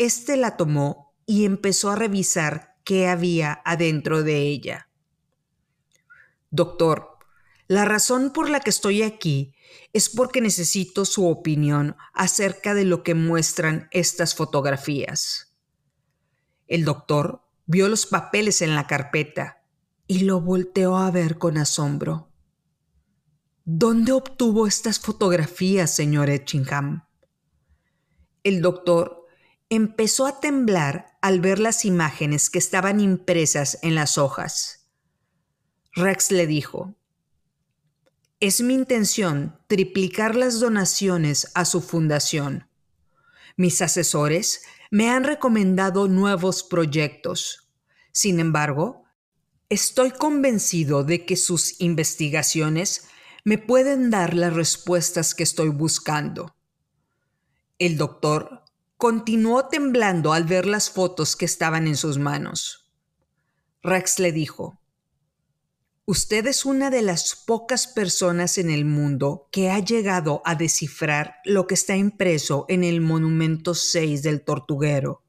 este 0.00 0.38
la 0.38 0.56
tomó 0.56 1.14
y 1.26 1.44
empezó 1.44 1.90
a 1.90 1.96
revisar 1.96 2.74
qué 2.84 3.06
había 3.06 3.60
adentro 3.66 4.22
de 4.22 4.38
ella. 4.38 4.88
Doctor, 6.50 7.18
la 7.68 7.84
razón 7.84 8.32
por 8.32 8.48
la 8.48 8.60
que 8.60 8.70
estoy 8.70 9.02
aquí 9.02 9.54
es 9.92 10.08
porque 10.08 10.40
necesito 10.40 11.04
su 11.04 11.28
opinión 11.28 11.96
acerca 12.14 12.72
de 12.72 12.86
lo 12.86 13.02
que 13.02 13.14
muestran 13.14 13.88
estas 13.90 14.34
fotografías. 14.34 15.54
El 16.66 16.86
doctor 16.86 17.42
vio 17.66 17.86
los 17.90 18.06
papeles 18.06 18.62
en 18.62 18.74
la 18.74 18.86
carpeta 18.86 19.62
y 20.06 20.20
lo 20.20 20.40
volteó 20.40 20.96
a 20.96 21.10
ver 21.10 21.36
con 21.36 21.58
asombro. 21.58 22.30
¿Dónde 23.66 24.12
obtuvo 24.12 24.66
estas 24.66 24.98
fotografías, 24.98 25.94
señor 25.94 26.30
Etchingham? 26.30 27.04
El 28.42 28.62
doctor 28.62 29.19
empezó 29.70 30.26
a 30.26 30.40
temblar 30.40 31.16
al 31.22 31.40
ver 31.40 31.60
las 31.60 31.84
imágenes 31.84 32.50
que 32.50 32.58
estaban 32.58 33.00
impresas 33.00 33.78
en 33.82 33.94
las 33.94 34.18
hojas. 34.18 34.90
Rex 35.92 36.32
le 36.32 36.46
dijo, 36.48 36.96
Es 38.40 38.60
mi 38.60 38.74
intención 38.74 39.58
triplicar 39.68 40.34
las 40.34 40.58
donaciones 40.58 41.52
a 41.54 41.64
su 41.64 41.80
fundación. 41.80 42.68
Mis 43.56 43.80
asesores 43.80 44.62
me 44.90 45.08
han 45.08 45.22
recomendado 45.22 46.08
nuevos 46.08 46.64
proyectos. 46.64 47.70
Sin 48.10 48.40
embargo, 48.40 49.04
estoy 49.68 50.10
convencido 50.10 51.04
de 51.04 51.24
que 51.24 51.36
sus 51.36 51.80
investigaciones 51.80 53.06
me 53.44 53.56
pueden 53.56 54.10
dar 54.10 54.34
las 54.34 54.52
respuestas 54.52 55.34
que 55.34 55.44
estoy 55.44 55.68
buscando. 55.68 56.56
El 57.78 57.96
doctor 57.96 58.64
continuó 59.00 59.66
temblando 59.68 60.34
al 60.34 60.44
ver 60.44 60.66
las 60.66 60.90
fotos 60.90 61.34
que 61.34 61.46
estaban 61.46 61.86
en 61.86 61.96
sus 61.96 62.18
manos. 62.18 62.92
Rex 63.82 64.18
le 64.18 64.30
dijo, 64.30 64.78
Usted 66.04 66.46
es 66.46 66.66
una 66.66 66.90
de 66.90 67.00
las 67.00 67.34
pocas 67.34 67.86
personas 67.86 68.58
en 68.58 68.68
el 68.68 68.84
mundo 68.84 69.48
que 69.50 69.70
ha 69.70 69.78
llegado 69.78 70.42
a 70.44 70.54
descifrar 70.54 71.36
lo 71.46 71.66
que 71.66 71.72
está 71.72 71.96
impreso 71.96 72.66
en 72.68 72.84
el 72.84 73.00
monumento 73.00 73.74
6 73.74 74.22
del 74.22 74.44
tortuguero. 74.44 75.24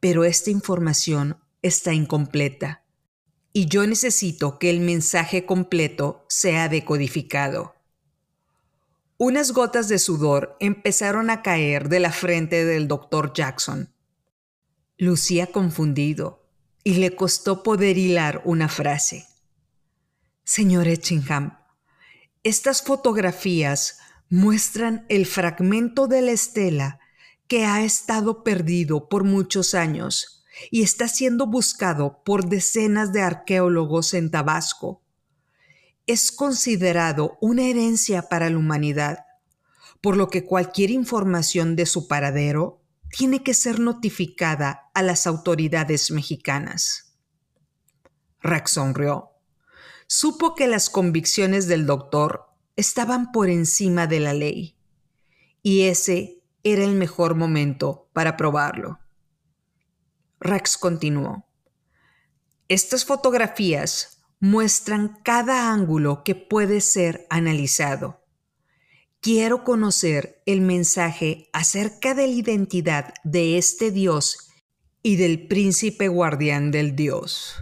Pero 0.00 0.24
esta 0.24 0.50
información 0.50 1.38
está 1.62 1.92
incompleta 1.92 2.82
y 3.52 3.66
yo 3.66 3.86
necesito 3.86 4.58
que 4.58 4.70
el 4.70 4.80
mensaje 4.80 5.46
completo 5.46 6.26
sea 6.28 6.68
decodificado. 6.68 7.75
Unas 9.18 9.52
gotas 9.52 9.88
de 9.88 9.98
sudor 9.98 10.58
empezaron 10.60 11.30
a 11.30 11.40
caer 11.40 11.88
de 11.88 12.00
la 12.00 12.12
frente 12.12 12.66
del 12.66 12.86
doctor 12.86 13.32
Jackson. 13.32 13.94
Lucía 14.98 15.46
confundido 15.46 16.46
y 16.84 16.96
le 16.96 17.16
costó 17.16 17.62
poder 17.62 17.96
hilar 17.96 18.42
una 18.44 18.68
frase. 18.68 19.26
Señor 20.44 20.86
Etchingham, 20.86 21.58
estas 22.42 22.82
fotografías 22.82 24.00
muestran 24.28 25.06
el 25.08 25.24
fragmento 25.24 26.08
de 26.08 26.20
la 26.20 26.32
estela 26.32 27.00
que 27.48 27.64
ha 27.64 27.84
estado 27.84 28.44
perdido 28.44 29.08
por 29.08 29.24
muchos 29.24 29.74
años 29.74 30.44
y 30.70 30.82
está 30.82 31.08
siendo 31.08 31.46
buscado 31.46 32.22
por 32.22 32.50
decenas 32.50 33.14
de 33.14 33.22
arqueólogos 33.22 34.12
en 34.12 34.30
Tabasco. 34.30 35.02
Es 36.06 36.30
considerado 36.30 37.36
una 37.40 37.64
herencia 37.64 38.28
para 38.28 38.48
la 38.48 38.58
humanidad, 38.58 39.26
por 40.00 40.16
lo 40.16 40.28
que 40.28 40.44
cualquier 40.44 40.92
información 40.92 41.74
de 41.74 41.84
su 41.84 42.06
paradero 42.06 42.80
tiene 43.10 43.42
que 43.42 43.54
ser 43.54 43.80
notificada 43.80 44.90
a 44.94 45.02
las 45.02 45.26
autoridades 45.26 46.12
mexicanas. 46.12 47.16
Rex 48.40 48.72
sonrió. 48.72 49.32
Supo 50.06 50.54
que 50.54 50.68
las 50.68 50.90
convicciones 50.90 51.66
del 51.66 51.86
doctor 51.86 52.46
estaban 52.76 53.32
por 53.32 53.50
encima 53.50 54.06
de 54.06 54.20
la 54.20 54.32
ley, 54.32 54.76
y 55.62 55.82
ese 55.82 56.40
era 56.62 56.84
el 56.84 56.94
mejor 56.94 57.34
momento 57.34 58.08
para 58.12 58.36
probarlo. 58.36 59.00
Rex 60.38 60.76
continuó. 60.76 61.46
Estas 62.68 63.04
fotografías 63.04 64.15
muestran 64.40 65.18
cada 65.22 65.72
ángulo 65.72 66.22
que 66.24 66.34
puede 66.34 66.80
ser 66.80 67.26
analizado. 67.30 68.22
Quiero 69.20 69.64
conocer 69.64 70.42
el 70.46 70.60
mensaje 70.60 71.48
acerca 71.52 72.14
de 72.14 72.26
la 72.26 72.32
identidad 72.32 73.14
de 73.24 73.58
este 73.58 73.90
Dios 73.90 74.50
y 75.02 75.16
del 75.16 75.48
príncipe 75.48 76.08
guardián 76.08 76.70
del 76.70 76.94
Dios. 76.94 77.54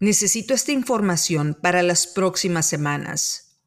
Necesito 0.00 0.54
esta 0.54 0.72
información 0.72 1.56
para 1.60 1.82
las 1.82 2.06
próximas 2.06 2.66
semanas. 2.66 3.60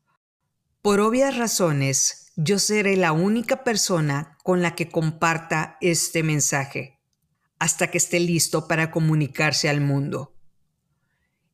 Por 0.81 0.99
obvias 0.99 1.37
razones, 1.37 2.31
yo 2.35 2.59
seré 2.59 2.97
la 2.97 3.11
única 3.11 3.63
persona 3.63 4.37
con 4.43 4.61
la 4.61 4.75
que 4.75 4.89
comparta 4.89 5.77
este 5.79 6.23
mensaje 6.23 6.99
hasta 7.59 7.89
que 7.89 7.97
esté 7.97 8.19
listo 8.19 8.67
para 8.67 8.91
comunicarse 8.91 9.69
al 9.69 9.79
mundo. 9.79 10.32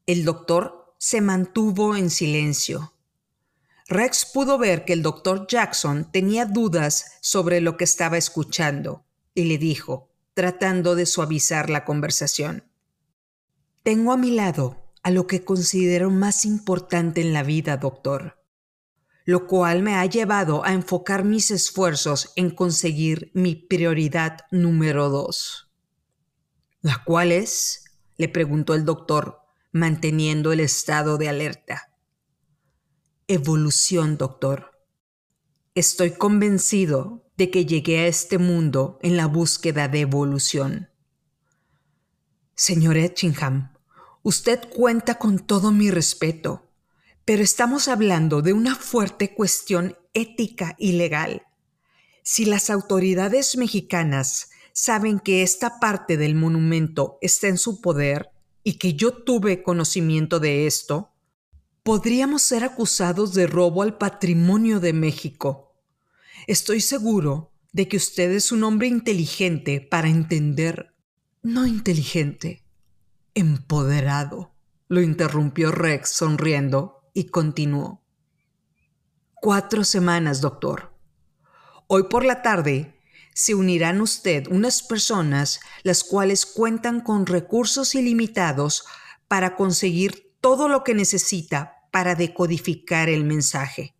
El 0.09 0.25
doctor 0.25 0.95
se 0.97 1.21
mantuvo 1.21 1.95
en 1.95 2.09
silencio. 2.09 2.95
Rex 3.87 4.25
pudo 4.25 4.57
ver 4.57 4.83
que 4.83 4.93
el 4.93 5.03
doctor 5.03 5.45
Jackson 5.47 6.11
tenía 6.11 6.45
dudas 6.45 7.19
sobre 7.21 7.61
lo 7.61 7.77
que 7.77 7.83
estaba 7.83 8.17
escuchando 8.17 9.05
y 9.35 9.43
le 9.43 9.59
dijo, 9.59 10.09
tratando 10.33 10.95
de 10.95 11.05
suavizar 11.05 11.69
la 11.69 11.85
conversación. 11.85 12.63
Tengo 13.83 14.11
a 14.11 14.17
mi 14.17 14.31
lado 14.31 14.91
a 15.03 15.11
lo 15.11 15.27
que 15.27 15.45
considero 15.45 16.09
más 16.09 16.43
importante 16.43 17.21
en 17.21 17.31
la 17.31 17.43
vida, 17.43 17.77
doctor, 17.77 18.41
lo 19.25 19.45
cual 19.45 19.83
me 19.83 19.93
ha 19.93 20.07
llevado 20.07 20.65
a 20.65 20.73
enfocar 20.73 21.23
mis 21.23 21.51
esfuerzos 21.51 22.33
en 22.35 22.49
conseguir 22.49 23.29
mi 23.35 23.53
prioridad 23.53 24.39
número 24.49 25.09
dos. 25.09 25.71
¿La 26.81 27.03
cual 27.03 27.31
es? 27.31 27.83
le 28.17 28.27
preguntó 28.27 28.73
el 28.73 28.85
doctor, 28.85 29.39
manteniendo 29.71 30.51
el 30.51 30.59
estado 30.59 31.17
de 31.17 31.29
alerta. 31.29 31.91
Evolución, 33.27 34.17
doctor. 34.17 34.71
Estoy 35.75 36.11
convencido 36.11 37.29
de 37.37 37.51
que 37.51 37.65
llegué 37.65 37.99
a 37.99 38.07
este 38.07 38.37
mundo 38.37 38.99
en 39.01 39.15
la 39.15 39.27
búsqueda 39.27 39.87
de 39.87 40.01
evolución. 40.01 40.89
Señor 42.55 42.97
Etchingham, 42.97 43.73
usted 44.23 44.59
cuenta 44.75 45.19
con 45.19 45.39
todo 45.39 45.71
mi 45.71 45.91
respeto, 45.91 46.69
pero 47.23 47.43
estamos 47.43 47.87
hablando 47.87 48.41
de 48.41 48.53
una 48.53 48.75
fuerte 48.75 49.33
cuestión 49.35 49.95
ética 50.13 50.75
y 50.79 50.93
legal. 50.93 51.43
Si 52.23 52.45
las 52.45 52.69
autoridades 52.69 53.55
mexicanas 53.55 54.49
saben 54.73 55.19
que 55.19 55.43
esta 55.43 55.79
parte 55.79 56.17
del 56.17 56.35
monumento 56.35 57.17
está 57.21 57.47
en 57.47 57.57
su 57.57 57.81
poder 57.81 58.31
y 58.69 58.73
que 58.73 58.93
yo 58.93 59.11
tuve 59.23 59.63
conocimiento 59.63 60.39
de 60.39 60.67
esto, 60.67 61.11
podríamos 61.81 62.43
ser 62.43 62.63
acusados 62.63 63.33
de 63.33 63.47
robo 63.47 63.81
al 63.81 63.97
patrimonio 63.97 64.79
de 64.79 64.93
México. 64.93 65.75
Estoy 66.45 66.79
seguro 66.79 67.51
de 67.71 67.87
que 67.87 67.97
usted 67.97 68.29
es 68.29 68.51
un 68.51 68.63
hombre 68.63 68.85
inteligente 68.85 69.81
para 69.81 70.07
entender. 70.07 70.93
No 71.41 71.65
inteligente, 71.65 72.63
empoderado, 73.33 74.53
lo 74.87 75.01
interrumpió 75.01 75.71
Rex 75.71 76.11
sonriendo 76.11 77.09
y 77.15 77.31
continuó. 77.31 78.03
Cuatro 79.33 79.83
semanas, 79.83 80.41
doctor. 80.41 80.93
Hoy 81.87 82.03
por 82.03 82.23
la 82.23 82.43
tarde 82.43 82.98
se 83.39 83.55
unirán 83.55 84.01
usted 84.01 84.47
unas 84.47 84.83
personas 84.83 85.61
las 85.83 86.03
cuales 86.03 86.45
cuentan 86.45 86.99
con 86.99 87.25
recursos 87.25 87.95
ilimitados 87.95 88.83
para 89.29 89.55
conseguir 89.55 90.35
todo 90.41 90.67
lo 90.67 90.83
que 90.83 90.93
necesita 90.93 91.85
para 91.89 92.15
decodificar 92.15 93.07
el 93.07 93.23
mensaje. 93.23 93.95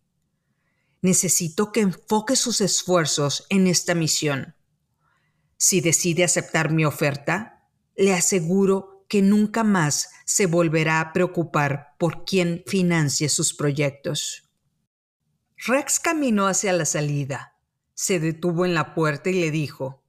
Necesito 1.00 1.72
que 1.72 1.80
enfoque 1.80 2.36
sus 2.36 2.60
esfuerzos 2.60 3.46
en 3.48 3.66
esta 3.66 3.94
misión. 3.94 4.56
Si 5.56 5.80
decide 5.80 6.24
aceptar 6.24 6.70
mi 6.70 6.84
oferta, 6.84 7.66
le 7.96 8.12
aseguro 8.12 9.06
que 9.08 9.22
nunca 9.22 9.64
más 9.64 10.10
se 10.26 10.44
volverá 10.44 11.00
a 11.00 11.14
preocupar 11.14 11.94
por 11.98 12.26
quién 12.26 12.62
financie 12.66 13.30
sus 13.30 13.54
proyectos. 13.54 14.50
Rex 15.56 15.98
caminó 15.98 16.46
hacia 16.46 16.74
la 16.74 16.84
salida 16.84 17.49
se 18.00 18.18
detuvo 18.18 18.64
en 18.64 18.72
la 18.72 18.94
puerta 18.94 19.28
y 19.28 19.34
le 19.34 19.50
dijo, 19.50 20.02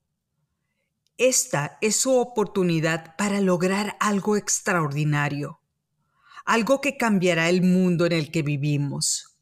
Esta 1.17 1.77
es 1.81 1.97
su 1.97 2.15
oportunidad 2.15 3.17
para 3.17 3.41
lograr 3.41 3.97
algo 3.99 4.37
extraordinario, 4.37 5.59
algo 6.45 6.79
que 6.79 6.95
cambiará 6.95 7.49
el 7.49 7.61
mundo 7.61 8.05
en 8.05 8.13
el 8.13 8.31
que 8.31 8.43
vivimos. 8.43 9.35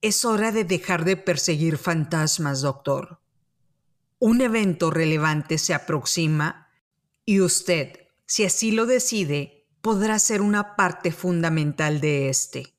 Es 0.00 0.24
hora 0.24 0.52
de 0.52 0.64
dejar 0.64 1.04
de 1.04 1.18
perseguir 1.18 1.76
fantasmas, 1.76 2.62
doctor. 2.62 3.20
Un 4.18 4.40
evento 4.40 4.90
relevante 4.90 5.58
se 5.58 5.74
aproxima 5.74 6.70
y 7.26 7.40
usted, 7.40 8.08
si 8.24 8.46
así 8.46 8.70
lo 8.70 8.86
decide, 8.86 9.66
podrá 9.82 10.18
ser 10.18 10.40
una 10.40 10.76
parte 10.76 11.12
fundamental 11.12 12.00
de 12.00 12.30
este. 12.30 12.74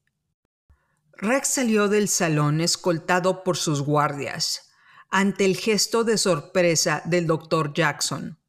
Rex 1.17 1.49
salió 1.49 1.87
del 1.87 2.07
salón 2.07 2.61
escoltado 2.61 3.43
por 3.43 3.57
sus 3.57 3.83
guardias 3.83 4.69
ante 5.11 5.43
el 5.43 5.57
gesto 5.57 6.05
de 6.05 6.17
sorpresa 6.17 7.01
del 7.05 7.27
doctor 7.27 7.73
Jackson. 7.73 8.39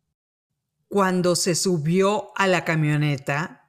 Cuando 0.88 1.34
se 1.34 1.56
subió 1.56 2.30
a 2.36 2.46
la 2.46 2.64
camioneta, 2.64 3.68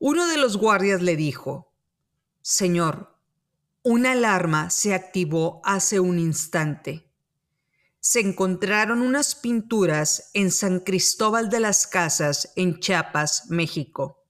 uno 0.00 0.26
de 0.26 0.36
los 0.36 0.56
guardias 0.56 1.00
le 1.00 1.16
dijo, 1.16 1.72
Señor, 2.40 3.16
una 3.84 4.12
alarma 4.12 4.70
se 4.70 4.92
activó 4.92 5.60
hace 5.64 6.00
un 6.00 6.18
instante. 6.18 7.08
Se 8.00 8.18
encontraron 8.18 9.00
unas 9.00 9.36
pinturas 9.36 10.30
en 10.34 10.50
San 10.50 10.80
Cristóbal 10.80 11.48
de 11.48 11.60
las 11.60 11.86
Casas, 11.86 12.52
en 12.56 12.80
Chiapas, 12.80 13.44
México. 13.50 14.24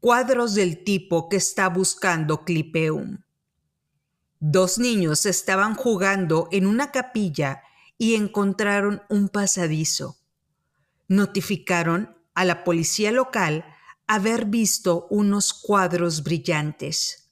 Cuadros 0.00 0.54
del 0.54 0.82
tipo 0.82 1.28
que 1.28 1.36
está 1.36 1.68
buscando 1.68 2.44
Clipeum. 2.44 3.18
Dos 4.44 4.78
niños 4.78 5.24
estaban 5.24 5.76
jugando 5.76 6.48
en 6.50 6.66
una 6.66 6.90
capilla 6.90 7.62
y 7.96 8.16
encontraron 8.16 9.00
un 9.08 9.28
pasadizo. 9.28 10.16
Notificaron 11.06 12.16
a 12.34 12.44
la 12.44 12.64
policía 12.64 13.12
local 13.12 13.64
haber 14.08 14.46
visto 14.46 15.06
unos 15.10 15.54
cuadros 15.54 16.24
brillantes. 16.24 17.30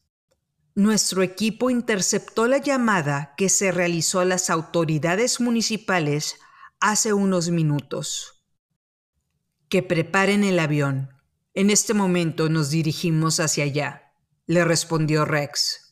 nuestro 0.76 1.24
equipo 1.24 1.68
interceptó 1.68 2.46
la 2.46 2.58
llamada 2.58 3.34
que 3.36 3.48
se 3.48 3.72
realizó 3.72 4.20
a 4.20 4.24
las 4.24 4.48
autoridades 4.48 5.40
municipales 5.40 6.36
hace 6.78 7.12
unos 7.12 7.50
minutos. 7.50 8.44
Que 9.68 9.82
preparen 9.82 10.44
el 10.44 10.60
avión. 10.60 11.10
En 11.54 11.70
este 11.70 11.92
momento 11.92 12.48
nos 12.48 12.70
dirigimos 12.70 13.40
hacia 13.40 13.64
allá, 13.64 14.12
le 14.46 14.64
respondió 14.64 15.24
Rex. 15.24 15.89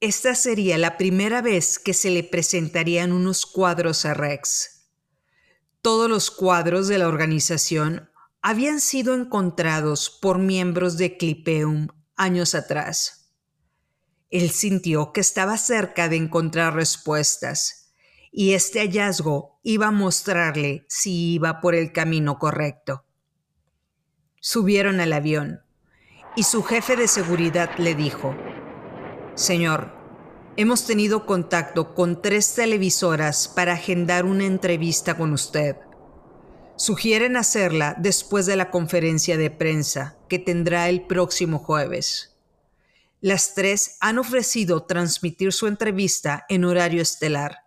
Esta 0.00 0.36
sería 0.36 0.78
la 0.78 0.96
primera 0.96 1.42
vez 1.42 1.80
que 1.80 1.92
se 1.92 2.10
le 2.10 2.22
presentarían 2.22 3.10
unos 3.10 3.46
cuadros 3.46 4.04
a 4.04 4.14
Rex. 4.14 4.86
Todos 5.82 6.08
los 6.08 6.30
cuadros 6.30 6.86
de 6.86 6.98
la 6.98 7.08
organización 7.08 8.08
habían 8.40 8.80
sido 8.80 9.14
encontrados 9.14 10.08
por 10.22 10.38
miembros 10.38 10.98
de 10.98 11.16
Clipeum 11.16 11.88
años 12.14 12.54
atrás. 12.54 13.32
Él 14.30 14.50
sintió 14.50 15.12
que 15.12 15.20
estaba 15.20 15.58
cerca 15.58 16.08
de 16.08 16.16
encontrar 16.16 16.76
respuestas 16.76 17.92
y 18.30 18.52
este 18.52 18.78
hallazgo 18.78 19.58
iba 19.64 19.88
a 19.88 19.92
mostrarle 19.92 20.86
si 20.88 21.34
iba 21.34 21.60
por 21.60 21.74
el 21.74 21.92
camino 21.92 22.38
correcto. 22.38 23.04
Subieron 24.40 25.00
al 25.00 25.12
avión 25.12 25.62
y 26.36 26.44
su 26.44 26.62
jefe 26.62 26.94
de 26.94 27.08
seguridad 27.08 27.70
le 27.78 27.96
dijo, 27.96 28.36
Señor, 29.38 29.92
hemos 30.56 30.84
tenido 30.84 31.24
contacto 31.24 31.94
con 31.94 32.20
tres 32.20 32.56
televisoras 32.56 33.46
para 33.46 33.74
agendar 33.74 34.24
una 34.24 34.46
entrevista 34.46 35.16
con 35.16 35.32
usted. 35.32 35.76
Sugieren 36.76 37.36
hacerla 37.36 37.94
después 37.96 38.46
de 38.46 38.56
la 38.56 38.72
conferencia 38.72 39.36
de 39.36 39.52
prensa 39.52 40.16
que 40.28 40.40
tendrá 40.40 40.88
el 40.88 41.06
próximo 41.06 41.60
jueves. 41.60 42.36
Las 43.20 43.54
tres 43.54 43.96
han 44.00 44.18
ofrecido 44.18 44.82
transmitir 44.82 45.52
su 45.52 45.68
entrevista 45.68 46.44
en 46.48 46.64
horario 46.64 47.00
estelar. 47.00 47.58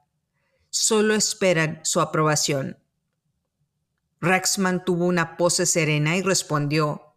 Solo 0.69 1.15
esperan 1.15 1.79
su 1.83 2.01
aprobación. 2.01 2.79
Rex 4.19 4.59
mantuvo 4.59 5.05
una 5.05 5.37
pose 5.37 5.65
serena 5.65 6.17
y 6.17 6.21
respondió, 6.21 7.15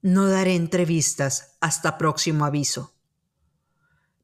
No 0.00 0.28
daré 0.28 0.54
entrevistas 0.54 1.56
hasta 1.60 1.98
próximo 1.98 2.44
aviso. 2.44 2.93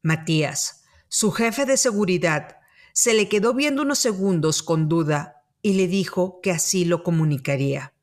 Matías, 0.01 0.83
su 1.09 1.31
jefe 1.31 1.65
de 1.65 1.77
seguridad, 1.77 2.57
se 2.93 3.13
le 3.13 3.29
quedó 3.29 3.53
viendo 3.53 3.81
unos 3.83 3.99
segundos 3.99 4.63
con 4.63 4.89
duda 4.89 5.43
y 5.61 5.73
le 5.73 5.87
dijo 5.87 6.39
que 6.41 6.51
así 6.51 6.85
lo 6.85 7.03
comunicaría. 7.03 7.93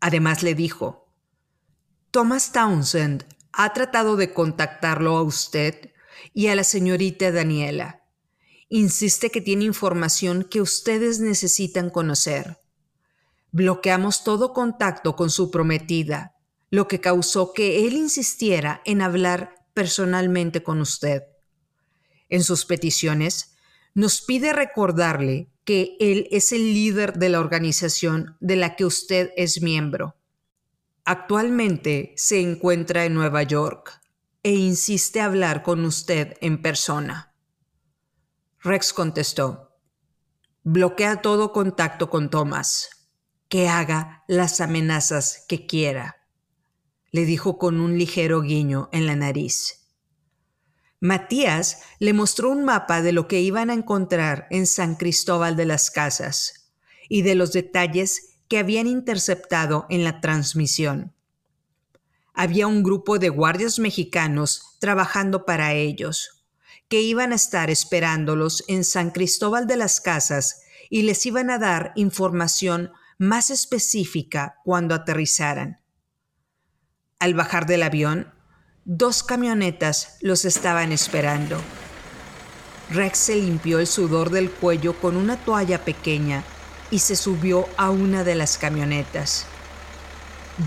Además 0.00 0.42
le 0.42 0.54
dijo, 0.54 1.08
Thomas 2.10 2.52
Townsend 2.52 3.24
ha 3.52 3.72
tratado 3.72 4.16
de 4.16 4.32
contactarlo 4.32 5.16
a 5.16 5.22
usted 5.22 5.92
y 6.34 6.48
a 6.48 6.54
la 6.54 6.64
señorita 6.64 7.30
Daniela. 7.30 8.02
Insiste 8.68 9.30
que 9.30 9.40
tiene 9.40 9.64
información 9.64 10.44
que 10.44 10.60
ustedes 10.60 11.20
necesitan 11.20 11.90
conocer. 11.90 12.58
Bloqueamos 13.50 14.24
todo 14.24 14.52
contacto 14.52 15.14
con 15.14 15.30
su 15.30 15.50
prometida, 15.50 16.34
lo 16.70 16.88
que 16.88 17.00
causó 17.00 17.52
que 17.52 17.86
él 17.86 17.92
insistiera 17.94 18.80
en 18.84 19.02
hablar 19.02 19.61
personalmente 19.74 20.62
con 20.62 20.80
usted. 20.80 21.22
En 22.28 22.42
sus 22.42 22.64
peticiones, 22.64 23.54
nos 23.94 24.22
pide 24.22 24.52
recordarle 24.52 25.50
que 25.64 25.96
él 26.00 26.28
es 26.30 26.52
el 26.52 26.74
líder 26.74 27.14
de 27.14 27.28
la 27.28 27.40
organización 27.40 28.36
de 28.40 28.56
la 28.56 28.74
que 28.76 28.84
usted 28.84 29.30
es 29.36 29.62
miembro 29.62 30.16
Actualmente 31.04 32.14
se 32.16 32.40
encuentra 32.40 33.04
en 33.04 33.14
Nueva 33.14 33.42
York 33.42 34.00
e 34.44 34.52
insiste 34.52 35.20
hablar 35.20 35.64
con 35.64 35.84
usted 35.84 36.36
en 36.40 36.62
persona. 36.62 37.34
Rex 38.60 38.92
contestó, 38.92 39.76
bloquea 40.62 41.20
todo 41.20 41.52
contacto 41.52 42.08
con 42.08 42.30
Thomas, 42.30 43.08
que 43.48 43.68
haga 43.68 44.22
las 44.28 44.60
amenazas 44.60 45.44
que 45.48 45.66
quiera, 45.66 46.21
le 47.12 47.26
dijo 47.26 47.58
con 47.58 47.80
un 47.80 47.98
ligero 47.98 48.40
guiño 48.40 48.88
en 48.90 49.06
la 49.06 49.14
nariz. 49.14 49.86
Matías 50.98 51.78
le 51.98 52.12
mostró 52.12 52.50
un 52.50 52.64
mapa 52.64 53.02
de 53.02 53.12
lo 53.12 53.28
que 53.28 53.40
iban 53.40 53.70
a 53.70 53.74
encontrar 53.74 54.46
en 54.50 54.66
San 54.66 54.94
Cristóbal 54.94 55.56
de 55.56 55.66
las 55.66 55.90
Casas 55.90 56.70
y 57.08 57.22
de 57.22 57.34
los 57.34 57.52
detalles 57.52 58.38
que 58.48 58.58
habían 58.58 58.86
interceptado 58.86 59.86
en 59.90 60.04
la 60.04 60.20
transmisión. 60.20 61.12
Había 62.32 62.66
un 62.66 62.82
grupo 62.82 63.18
de 63.18 63.28
guardias 63.28 63.78
mexicanos 63.78 64.76
trabajando 64.78 65.44
para 65.44 65.74
ellos, 65.74 66.46
que 66.88 67.02
iban 67.02 67.32
a 67.32 67.36
estar 67.36 67.68
esperándolos 67.68 68.64
en 68.68 68.84
San 68.84 69.10
Cristóbal 69.10 69.66
de 69.66 69.76
las 69.76 70.00
Casas 70.00 70.62
y 70.88 71.02
les 71.02 71.26
iban 71.26 71.50
a 71.50 71.58
dar 71.58 71.92
información 71.94 72.92
más 73.18 73.50
específica 73.50 74.56
cuando 74.64 74.94
aterrizaran. 74.94 75.81
Al 77.22 77.34
bajar 77.34 77.66
del 77.66 77.84
avión, 77.84 78.26
dos 78.84 79.22
camionetas 79.22 80.16
los 80.22 80.44
estaban 80.44 80.90
esperando. 80.90 81.56
Rex 82.90 83.16
se 83.16 83.36
limpió 83.36 83.78
el 83.78 83.86
sudor 83.86 84.30
del 84.30 84.50
cuello 84.50 84.94
con 84.94 85.16
una 85.16 85.36
toalla 85.36 85.84
pequeña 85.84 86.42
y 86.90 86.98
se 86.98 87.14
subió 87.14 87.68
a 87.76 87.90
una 87.90 88.24
de 88.24 88.34
las 88.34 88.58
camionetas. 88.58 89.46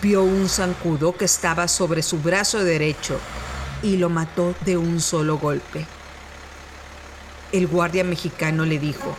Vio 0.01 0.23
un 0.23 0.47
zancudo 0.47 1.17
que 1.17 1.25
estaba 1.25 1.67
sobre 1.67 2.01
su 2.01 2.19
brazo 2.19 2.63
derecho 2.63 3.19
y 3.83 3.97
lo 3.97 4.09
mató 4.09 4.55
de 4.63 4.77
un 4.77 5.01
solo 5.01 5.37
golpe. 5.37 5.85
El 7.51 7.67
guardia 7.67 8.05
mexicano 8.05 8.63
le 8.63 8.79
dijo, 8.79 9.13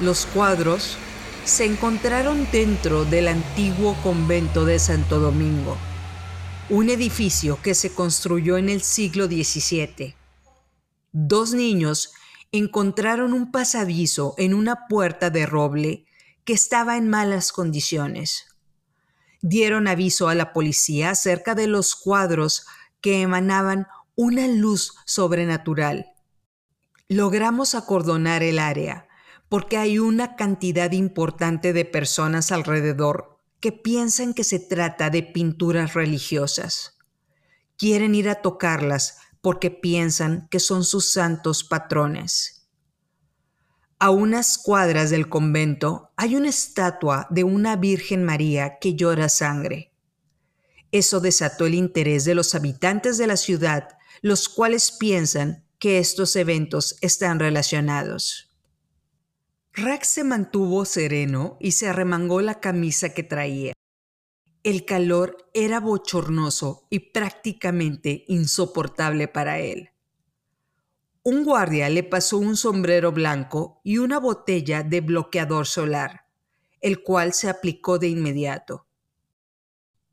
los 0.00 0.24
cuadros 0.24 0.96
se 1.44 1.66
encontraron 1.66 2.48
dentro 2.50 3.04
del 3.04 3.28
antiguo 3.28 3.94
convento 4.02 4.64
de 4.64 4.78
Santo 4.78 5.20
Domingo, 5.20 5.76
un 6.70 6.88
edificio 6.88 7.60
que 7.60 7.74
se 7.74 7.92
construyó 7.92 8.56
en 8.56 8.68
el 8.68 8.80
siglo 8.80 9.26
XVII. 9.26 10.14
Dos 11.10 11.52
niños 11.52 12.12
encontraron 12.52 13.32
un 13.32 13.50
pasadizo 13.50 14.36
en 14.38 14.54
una 14.54 14.86
puerta 14.86 15.30
de 15.30 15.46
roble 15.46 16.04
que 16.44 16.52
estaba 16.52 16.96
en 16.96 17.08
malas 17.08 17.50
condiciones. 17.50 18.46
Dieron 19.42 19.88
aviso 19.88 20.28
a 20.28 20.36
la 20.36 20.52
policía 20.52 21.10
acerca 21.10 21.56
de 21.56 21.66
los 21.66 21.96
cuadros 21.96 22.66
que 23.00 23.20
emanaban 23.20 23.88
una 24.14 24.46
luz 24.46 24.94
sobrenatural. 25.06 26.12
Logramos 27.08 27.74
acordonar 27.74 28.44
el 28.44 28.60
área 28.60 29.08
porque 29.48 29.76
hay 29.76 29.98
una 29.98 30.36
cantidad 30.36 30.92
importante 30.92 31.72
de 31.72 31.84
personas 31.84 32.52
alrededor 32.52 33.29
que 33.60 33.72
piensan 33.72 34.34
que 34.34 34.44
se 34.44 34.58
trata 34.58 35.10
de 35.10 35.22
pinturas 35.22 35.94
religiosas. 35.94 36.98
Quieren 37.76 38.14
ir 38.14 38.28
a 38.28 38.36
tocarlas 38.36 39.18
porque 39.40 39.70
piensan 39.70 40.48
que 40.50 40.60
son 40.60 40.84
sus 40.84 41.12
santos 41.12 41.64
patrones. 41.64 42.68
A 43.98 44.10
unas 44.10 44.56
cuadras 44.56 45.10
del 45.10 45.28
convento 45.28 46.10
hay 46.16 46.34
una 46.34 46.48
estatua 46.48 47.26
de 47.30 47.44
una 47.44 47.76
Virgen 47.76 48.24
María 48.24 48.78
que 48.80 48.94
llora 48.94 49.28
sangre. 49.28 49.92
Eso 50.90 51.20
desató 51.20 51.66
el 51.66 51.74
interés 51.74 52.24
de 52.24 52.34
los 52.34 52.54
habitantes 52.54 53.18
de 53.18 53.26
la 53.26 53.36
ciudad, 53.36 53.88
los 54.22 54.48
cuales 54.48 54.90
piensan 54.90 55.64
que 55.78 55.98
estos 55.98 56.34
eventos 56.36 56.96
están 57.00 57.38
relacionados. 57.38 58.49
Rex 59.72 60.08
se 60.08 60.24
mantuvo 60.24 60.84
sereno 60.84 61.56
y 61.60 61.72
se 61.72 61.88
arremangó 61.88 62.40
la 62.40 62.60
camisa 62.60 63.14
que 63.14 63.22
traía. 63.22 63.72
El 64.62 64.84
calor 64.84 65.48
era 65.54 65.80
bochornoso 65.80 66.86
y 66.90 66.98
prácticamente 67.12 68.24
insoportable 68.26 69.28
para 69.28 69.60
él. 69.60 69.90
Un 71.22 71.44
guardia 71.44 71.88
le 71.88 72.02
pasó 72.02 72.38
un 72.38 72.56
sombrero 72.56 73.12
blanco 73.12 73.80
y 73.84 73.98
una 73.98 74.18
botella 74.18 74.82
de 74.82 75.00
bloqueador 75.00 75.66
solar, 75.66 76.26
el 76.80 77.02
cual 77.02 77.32
se 77.32 77.48
aplicó 77.48 77.98
de 77.98 78.08
inmediato. 78.08 78.86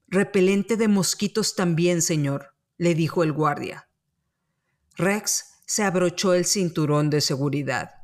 Repelente 0.08 0.78
de 0.78 0.88
mosquitos 0.88 1.56
también, 1.56 2.02
señor, 2.02 2.54
le 2.78 2.94
dijo 2.94 3.24
el 3.24 3.34
guardia. 3.34 3.90
Rex 4.96 5.62
se 5.66 5.84
abrochó 5.84 6.34
el 6.34 6.46
cinturón 6.46 7.10
de 7.10 7.22
seguridad. 7.22 7.97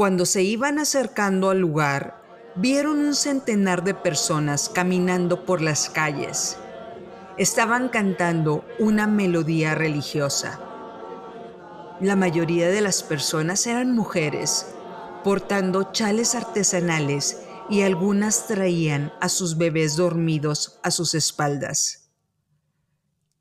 Cuando 0.00 0.24
se 0.24 0.42
iban 0.42 0.78
acercando 0.78 1.50
al 1.50 1.58
lugar, 1.58 2.22
vieron 2.56 3.00
un 3.00 3.14
centenar 3.14 3.84
de 3.84 3.92
personas 3.92 4.70
caminando 4.70 5.44
por 5.44 5.60
las 5.60 5.90
calles. 5.90 6.56
Estaban 7.36 7.90
cantando 7.90 8.64
una 8.78 9.06
melodía 9.06 9.74
religiosa. 9.74 10.58
La 12.00 12.16
mayoría 12.16 12.70
de 12.70 12.80
las 12.80 13.02
personas 13.02 13.66
eran 13.66 13.94
mujeres, 13.94 14.68
portando 15.22 15.92
chales 15.92 16.34
artesanales 16.34 17.42
y 17.68 17.82
algunas 17.82 18.46
traían 18.46 19.12
a 19.20 19.28
sus 19.28 19.58
bebés 19.58 19.96
dormidos 19.96 20.80
a 20.82 20.90
sus 20.90 21.14
espaldas. 21.14 22.10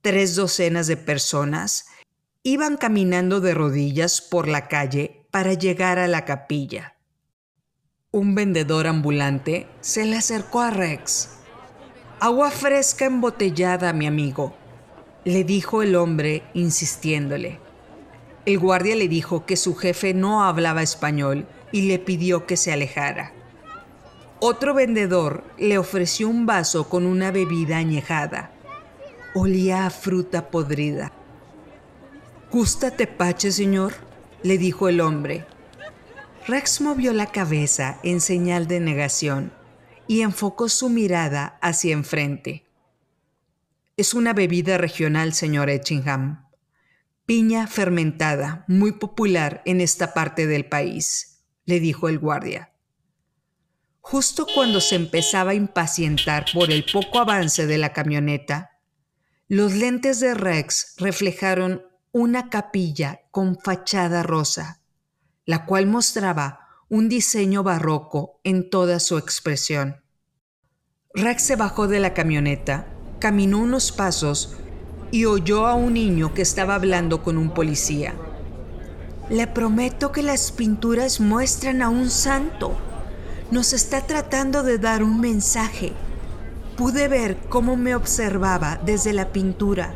tres 0.02 0.36
docenas 0.36 0.88
de 0.88 0.98
personas 0.98 1.86
iban 2.44 2.76
caminando 2.76 3.40
de 3.40 3.54
rodillas 3.54 4.20
por 4.20 4.50
la 4.50 4.68
calle 4.68 5.19
para 5.32 5.54
llegar 5.54 6.00
a 6.00 6.08
la 6.08 6.26
capilla. 6.26 6.96
Un 8.12 8.34
vendedor 8.34 8.88
ambulante 8.88 9.68
se 9.82 10.06
le 10.06 10.18
acercó 10.18 10.62
a 10.62 10.72
Rex. 10.72 11.30
Agua 12.20 12.50
fresca 12.50 13.06
embotellada, 13.06 13.94
mi 13.94 14.08
amigo, 14.08 14.56
le 15.26 15.44
dijo 15.44 15.84
el 15.84 15.96
hombre 15.96 16.44
insistiéndole. 16.54 17.60
El 18.46 18.58
guardia 18.58 18.96
le 18.96 19.08
dijo 19.08 19.46
que 19.46 19.56
su 19.56 19.76
jefe 19.76 20.16
no 20.16 20.44
hablaba 20.44 20.82
español 20.82 21.48
y 21.72 21.84
le 21.84 22.00
pidió 22.00 22.48
que 22.48 22.58
se 22.58 22.74
alejara. 22.74 23.32
Otro 24.40 24.74
vendedor 24.74 25.44
le 25.60 25.78
ofreció 25.78 26.30
un 26.30 26.46
vaso 26.48 26.90
con 26.90 27.06
una 27.06 27.30
bebida 27.30 27.78
añejada. 27.78 28.52
Olía 29.36 29.86
a 29.86 29.90
fruta 29.92 30.50
podrida. 30.50 31.12
¿Gusta 32.50 32.90
tepache, 32.90 33.52
señor? 33.52 34.09
Le 34.44 34.58
dijo 34.58 34.90
el 34.90 35.02
hombre. 35.02 35.46
Rex 36.48 36.82
movió 36.82 37.14
la 37.14 37.28
cabeza 37.28 38.00
en 38.04 38.22
señal 38.22 38.68
de 38.68 38.80
negación 38.80 39.54
y 40.08 40.22
enfocó 40.22 40.70
su 40.70 40.90
mirada 40.90 41.60
hacia 41.62 41.94
enfrente. 41.94 42.66
Es 43.98 44.14
una 44.14 44.34
bebida 44.34 44.78
regional, 44.78 45.34
señor 45.34 45.70
Etchingham. 45.70 46.48
Piña 47.26 47.68
fermentada, 47.68 48.66
muy 48.68 48.94
popular 48.94 49.62
en 49.66 49.82
esta 49.82 50.14
parte 50.14 50.48
del 50.48 50.66
país, 50.66 51.44
le 51.66 51.80
dijo 51.80 52.10
el 52.10 52.18
guardia. 52.18 52.72
Justo 54.02 54.48
cuando 54.56 54.82
se 54.82 54.96
empezaba 54.96 55.52
a 55.52 55.56
impacientar 55.56 56.46
por 56.52 56.72
el 56.72 56.86
poco 56.92 57.20
avance 57.20 57.68
de 57.68 57.78
la 57.78 57.94
camioneta, 57.94 58.80
los 59.48 59.74
lentes 59.74 60.20
de 60.20 60.34
Rex 60.34 60.96
reflejaron 60.98 61.84
una 62.12 62.50
capilla 62.50 63.22
con 63.30 63.58
fachada 63.60 64.24
rosa, 64.24 64.82
la 65.46 65.66
cual 65.66 65.86
mostraba 65.86 66.68
un 66.90 67.08
diseño 67.08 67.62
barroco 67.62 68.40
en 68.44 68.70
toda 68.70 69.00
su 69.00 69.18
expresión. 69.18 70.02
Rex 71.14 71.44
se 71.44 71.56
bajó 71.56 71.88
de 71.88 72.00
la 72.00 72.16
camioneta, 72.16 72.88
caminó 73.20 73.60
unos 73.60 73.92
pasos 73.92 74.58
y 75.12 75.26
oyó 75.26 75.68
a 75.68 75.76
un 75.76 75.94
niño 75.94 76.34
que 76.34 76.42
estaba 76.42 76.76
hablando 76.76 77.24
con 77.24 77.38
un 77.38 77.54
policía. 77.54 78.16
Le 79.30 79.46
prometo 79.46 80.12
que 80.12 80.24
las 80.24 80.52
pinturas 80.52 81.20
muestran 81.20 81.84
a 81.84 81.90
un 81.90 82.10
santo, 82.10 82.76
nos 83.52 83.74
está 83.74 84.02
tratando 84.08 84.64
de 84.64 84.80
dar 84.80 85.04
un 85.04 85.20
mensaje. 85.20 85.94
Pude 86.76 87.08
ver 87.08 87.38
cómo 87.50 87.76
me 87.76 87.94
observaba 87.94 88.80
desde 88.84 89.14
la 89.14 89.32
pintura. 89.32 89.96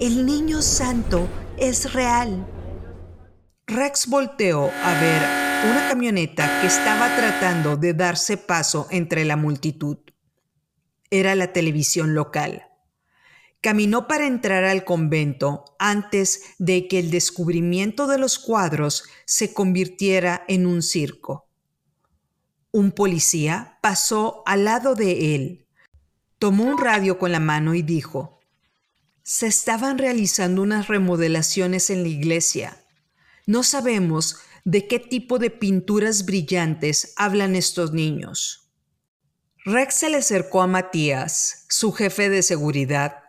El 0.00 0.26
niño 0.26 0.60
santo 0.60 1.28
es 1.56 1.92
real. 1.92 2.44
Rex 3.68 4.08
volteó 4.08 4.64
a 4.64 5.00
ver 5.00 5.70
una 5.70 5.88
camioneta 5.88 6.60
que 6.60 6.66
estaba 6.66 7.14
tratando 7.14 7.76
de 7.76 7.94
darse 7.94 8.36
paso 8.36 8.88
entre 8.90 9.24
la 9.24 9.36
multitud. 9.36 9.98
Era 11.10 11.36
la 11.36 11.52
televisión 11.52 12.12
local. 12.12 12.66
Caminó 13.60 14.08
para 14.08 14.26
entrar 14.26 14.64
al 14.64 14.84
convento 14.84 15.64
antes 15.78 16.42
de 16.58 16.88
que 16.88 16.98
el 16.98 17.12
descubrimiento 17.12 18.08
de 18.08 18.18
los 18.18 18.40
cuadros 18.40 19.04
se 19.26 19.54
convirtiera 19.54 20.44
en 20.48 20.66
un 20.66 20.82
circo. 20.82 21.46
Un 22.72 22.90
policía 22.90 23.78
pasó 23.80 24.42
al 24.44 24.64
lado 24.64 24.96
de 24.96 25.36
él, 25.36 25.68
tomó 26.40 26.64
un 26.64 26.78
radio 26.78 27.16
con 27.16 27.30
la 27.30 27.38
mano 27.38 27.74
y 27.74 27.82
dijo, 27.82 28.33
se 29.24 29.46
estaban 29.46 29.96
realizando 29.96 30.60
unas 30.60 30.86
remodelaciones 30.86 31.88
en 31.88 32.02
la 32.02 32.08
iglesia. 32.08 32.76
No 33.46 33.62
sabemos 33.62 34.36
de 34.64 34.86
qué 34.86 34.98
tipo 34.98 35.38
de 35.38 35.50
pinturas 35.50 36.26
brillantes 36.26 37.14
hablan 37.16 37.56
estos 37.56 37.92
niños. 37.92 38.70
Rex 39.64 39.94
se 39.94 40.10
le 40.10 40.18
acercó 40.18 40.60
a 40.60 40.66
Matías, 40.66 41.64
su 41.70 41.92
jefe 41.92 42.28
de 42.28 42.42
seguridad, 42.42 43.22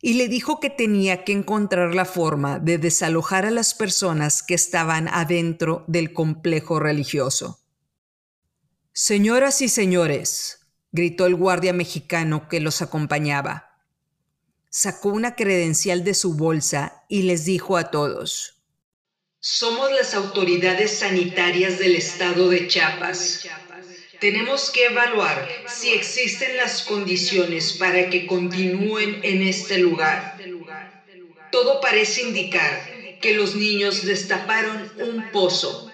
y 0.00 0.14
le 0.14 0.28
dijo 0.28 0.60
que 0.60 0.70
tenía 0.70 1.24
que 1.24 1.32
encontrar 1.32 1.96
la 1.96 2.04
forma 2.04 2.60
de 2.60 2.78
desalojar 2.78 3.44
a 3.44 3.50
las 3.50 3.74
personas 3.74 4.44
que 4.44 4.54
estaban 4.54 5.08
adentro 5.08 5.84
del 5.88 6.12
complejo 6.12 6.78
religioso. 6.78 7.60
Señoras 8.92 9.60
y 9.62 9.68
señores, 9.68 10.60
gritó 10.92 11.26
el 11.26 11.34
guardia 11.34 11.72
mexicano 11.72 12.48
que 12.48 12.60
los 12.60 12.82
acompañaba. 12.82 13.69
Sacó 14.72 15.08
una 15.08 15.34
credencial 15.34 16.04
de 16.04 16.14
su 16.14 16.34
bolsa 16.34 17.04
y 17.08 17.22
les 17.22 17.44
dijo 17.44 17.76
a 17.76 17.90
todos, 17.90 18.62
Somos 19.40 19.90
las 19.90 20.14
autoridades 20.14 20.98
sanitarias 20.98 21.80
del 21.80 21.96
estado 21.96 22.48
de 22.48 22.68
Chiapas. 22.68 23.48
Tenemos 24.20 24.70
que 24.70 24.86
evaluar 24.86 25.48
si 25.66 25.90
existen 25.90 26.56
las 26.56 26.82
condiciones 26.82 27.72
para 27.72 28.08
que 28.10 28.28
continúen 28.28 29.18
en 29.24 29.42
este 29.42 29.78
lugar. 29.78 30.36
Todo 31.50 31.80
parece 31.80 32.22
indicar 32.22 33.18
que 33.20 33.34
los 33.34 33.56
niños 33.56 34.04
destaparon 34.04 34.92
un 34.98 35.32
pozo 35.32 35.90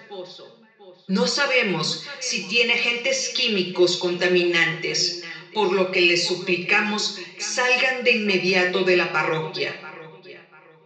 no 1.09 1.25
sabemos 1.25 2.03
si 2.19 2.49
tiene 2.49 2.73
agentes 2.73 3.29
químicos 3.29 3.95
contaminantes, 3.95 5.23
por 5.57 5.73
lo 5.73 5.91
que 5.91 6.01
les 6.01 6.23
suplicamos 6.23 7.15
salgan 7.39 8.03
de 8.03 8.11
inmediato 8.11 8.83
de 8.83 8.95
la 8.95 9.11
parroquia. 9.11 9.71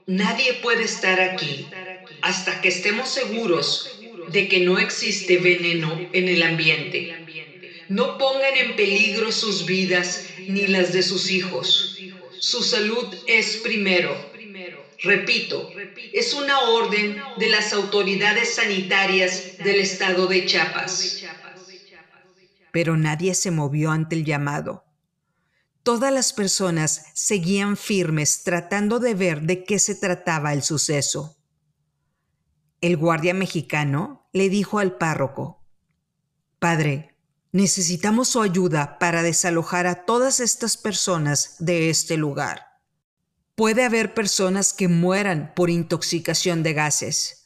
Nadie 0.07 0.53
puede 0.53 0.83
estar 0.85 1.19
aquí 1.19 1.67
hasta 2.21 2.61
que 2.61 2.69
estemos 2.69 3.09
seguros 3.09 3.85
de 4.31 4.47
que 4.47 4.61
no 4.61 4.79
existe 4.79 5.35
veneno 5.35 5.99
en 6.13 6.29
el 6.29 6.41
ambiente. 6.41 6.99
No 7.89 8.17
pongan 8.17 8.55
en 8.55 8.77
peligro 8.77 9.33
sus 9.33 9.65
vidas 9.65 10.23
ni 10.47 10.67
las 10.67 10.93
de 10.93 11.01
sus 11.01 11.29
hijos. 11.29 11.97
Su 12.39 12.63
salud 12.63 13.13
es 13.25 13.57
primero. 13.57 14.31
Repito, 14.99 15.67
es 16.13 16.33
una 16.33 16.61
orden 16.61 17.17
de 17.35 17.49
las 17.49 17.73
autoridades 17.73 18.53
sanitarias 18.53 19.57
del 19.57 19.81
estado 19.81 20.27
de 20.27 20.45
Chiapas. 20.45 21.17
Pero 22.71 22.97
nadie 22.97 23.35
se 23.35 23.51
movió 23.51 23.91
ante 23.91 24.15
el 24.15 24.25
llamado. 24.25 24.85
Todas 25.83 26.13
las 26.13 26.31
personas 26.31 27.05
seguían 27.13 27.75
firmes 27.75 28.43
tratando 28.43 28.99
de 28.99 29.15
ver 29.15 29.41
de 29.41 29.63
qué 29.63 29.79
se 29.79 29.95
trataba 29.95 30.53
el 30.53 30.61
suceso. 30.61 31.37
El 32.81 32.97
guardia 32.97 33.33
mexicano 33.33 34.29
le 34.31 34.49
dijo 34.49 34.79
al 34.79 34.97
párroco, 34.97 35.63
Padre, 36.59 37.15
necesitamos 37.51 38.29
su 38.29 38.41
ayuda 38.41 38.99
para 38.99 39.23
desalojar 39.23 39.87
a 39.87 40.05
todas 40.05 40.39
estas 40.39 40.77
personas 40.77 41.55
de 41.59 41.89
este 41.89 42.17
lugar. 42.17 42.79
Puede 43.55 43.83
haber 43.83 44.13
personas 44.13 44.73
que 44.73 44.87
mueran 44.87 45.53
por 45.55 45.69
intoxicación 45.69 46.63
de 46.63 46.73
gases. 46.73 47.40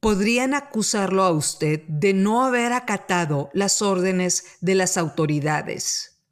Podrían 0.00 0.54
acusarlo 0.54 1.24
a 1.24 1.30
usted 1.30 1.82
de 1.86 2.14
no 2.14 2.42
haber 2.42 2.72
acatado 2.72 3.50
las 3.52 3.82
órdenes 3.82 4.56
de 4.62 4.74
las 4.74 4.96
autoridades. 4.96 6.22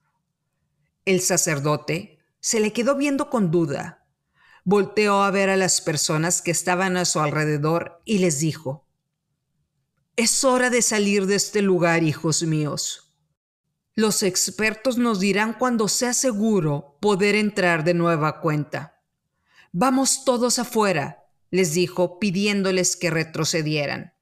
El 1.05 1.21
sacerdote 1.21 2.19
se 2.41 2.61
le 2.61 2.73
quedó 2.73 2.97
viendo 2.97 3.29
con 3.29 3.51
duda. 3.51 4.07
Volteó 4.65 5.23
a 5.23 5.31
ver 5.31 5.51
a 5.51 5.57
las 5.57 5.83
personas 5.83 6.41
que 6.41 6.51
estaban 6.51 6.97
a 6.97 7.05
su 7.05 7.21
alrededor 7.21 8.01
y 8.07 8.19
les 8.19 8.39
dijo, 8.39 8.87
Es 10.17 10.45
hora 10.45 10.71
de 10.71 10.81
salir 10.81 11.27
de 11.27 11.35
este 11.35 11.61
lugar, 11.61 12.03
hijos 12.03 12.43
míos. 12.43 13.15
Los 13.95 14.23
expertos 14.23 14.97
nos 14.97 15.21
dirán 15.21 15.55
cuando 15.55 15.89
sea 15.89 16.15
seguro 16.15 16.97
poder 17.01 17.35
entrar 17.35 17.85
de 17.85 17.95
nueva 17.95 18.41
cuenta. 18.41 19.03
Vamos 19.73 20.25
todos 20.25 20.59
afuera, 20.59 21.28
les 21.51 21.73
dijo, 21.73 22.19
pidiéndoles 22.19 22.97
que 22.97 23.11
retrocedieran. 23.11 24.15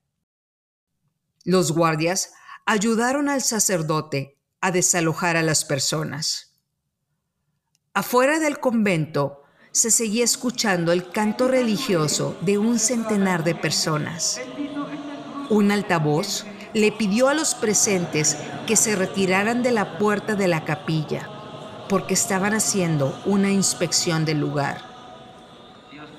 Los 1.44 1.72
guardias 1.72 2.32
ayudaron 2.64 3.28
al 3.28 3.42
sacerdote 3.42 4.38
a 4.60 4.72
desalojar 4.72 5.36
a 5.36 5.42
las 5.42 5.64
personas. 5.64 6.58
Afuera 7.94 8.38
del 8.38 8.58
convento 8.58 9.42
se 9.70 9.90
seguía 9.90 10.24
escuchando 10.24 10.92
el 10.92 11.10
canto 11.10 11.48
religioso 11.48 12.36
de 12.40 12.58
un 12.58 12.78
centenar 12.78 13.44
de 13.44 13.54
personas. 13.54 14.40
Un 15.50 15.70
altavoz 15.70 16.44
le 16.74 16.92
pidió 16.92 17.28
a 17.28 17.34
los 17.34 17.54
presentes 17.54 18.36
que 18.66 18.76
se 18.76 18.96
retiraran 18.96 19.62
de 19.62 19.72
la 19.72 19.98
puerta 19.98 20.34
de 20.34 20.48
la 20.48 20.64
capilla 20.64 21.30
porque 21.88 22.14
estaban 22.14 22.52
haciendo 22.52 23.20
una 23.24 23.50
inspección 23.50 24.24
del 24.24 24.40
lugar. 24.40 24.85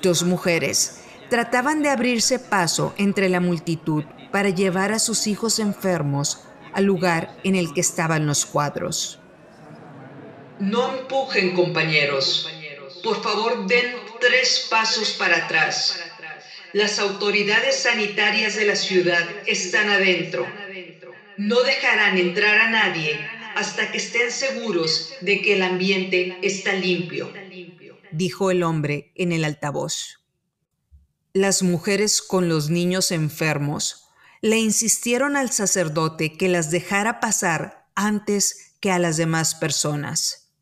Dos 0.08 0.24
mujeres 0.24 1.02
trataban 1.30 1.84
de 1.84 1.89
abrirse 1.89 2.39
paso 2.39 2.96
entre 2.98 3.28
la 3.28 3.41
multitud 3.41 4.06
para 4.32 4.48
llevar 4.48 4.93
a 4.93 5.00
sus 5.00 5.28
hijos 5.28 5.60
enfermos 5.60 6.43
al 6.72 6.86
lugar 6.86 7.36
en 7.43 7.56
el 7.56 7.74
que 7.74 7.82
estaban 7.82 8.26
los 8.26 8.46
cuadros. 8.46 9.20
No 10.60 10.98
empujen, 10.98 11.54
compañeros, 11.54 12.50
por 13.04 13.22
favor 13.22 13.67
den 13.67 13.98
tres 14.22 14.67
pasos 14.70 15.12
para 15.20 15.43
atrás. 15.43 16.00
Las 16.72 17.00
autoridades 17.00 17.76
sanitarias 17.76 18.56
de 18.56 18.65
la 18.65 18.78
ciudad 18.78 19.28
están 19.46 19.89
adentro. 19.89 20.48
No 21.36 21.63
dejarán 21.63 22.17
entrar 22.17 22.58
a 22.60 22.70
nadie 22.70 23.20
hasta 23.56 23.91
que 23.91 23.98
estén 23.98 24.32
seguros 24.32 25.15
de 25.20 25.41
que 25.41 25.56
el 25.56 25.63
ambiente 25.63 26.38
está 26.41 26.72
limpio, 26.72 27.30
dijo 28.12 28.52
el 28.52 28.63
hombre 28.63 29.12
en 29.15 29.32
el 29.32 29.43
altavoz. 29.43 30.26
Las 31.34 31.63
mujeres 31.63 32.22
con 32.22 32.50
los 32.50 32.70
niños 32.70 33.12
enfermos 33.12 34.08
le 34.41 34.58
insistieron 34.58 35.36
al 35.36 35.52
sacerdote 35.52 36.38
que 36.38 36.48
las 36.48 36.72
dejara 36.72 37.20
pasar 37.20 37.89
antes 37.96 38.76
que 38.80 38.91
a 38.91 39.00
las 39.00 39.17
demás 39.17 39.56
personas. 39.56 40.54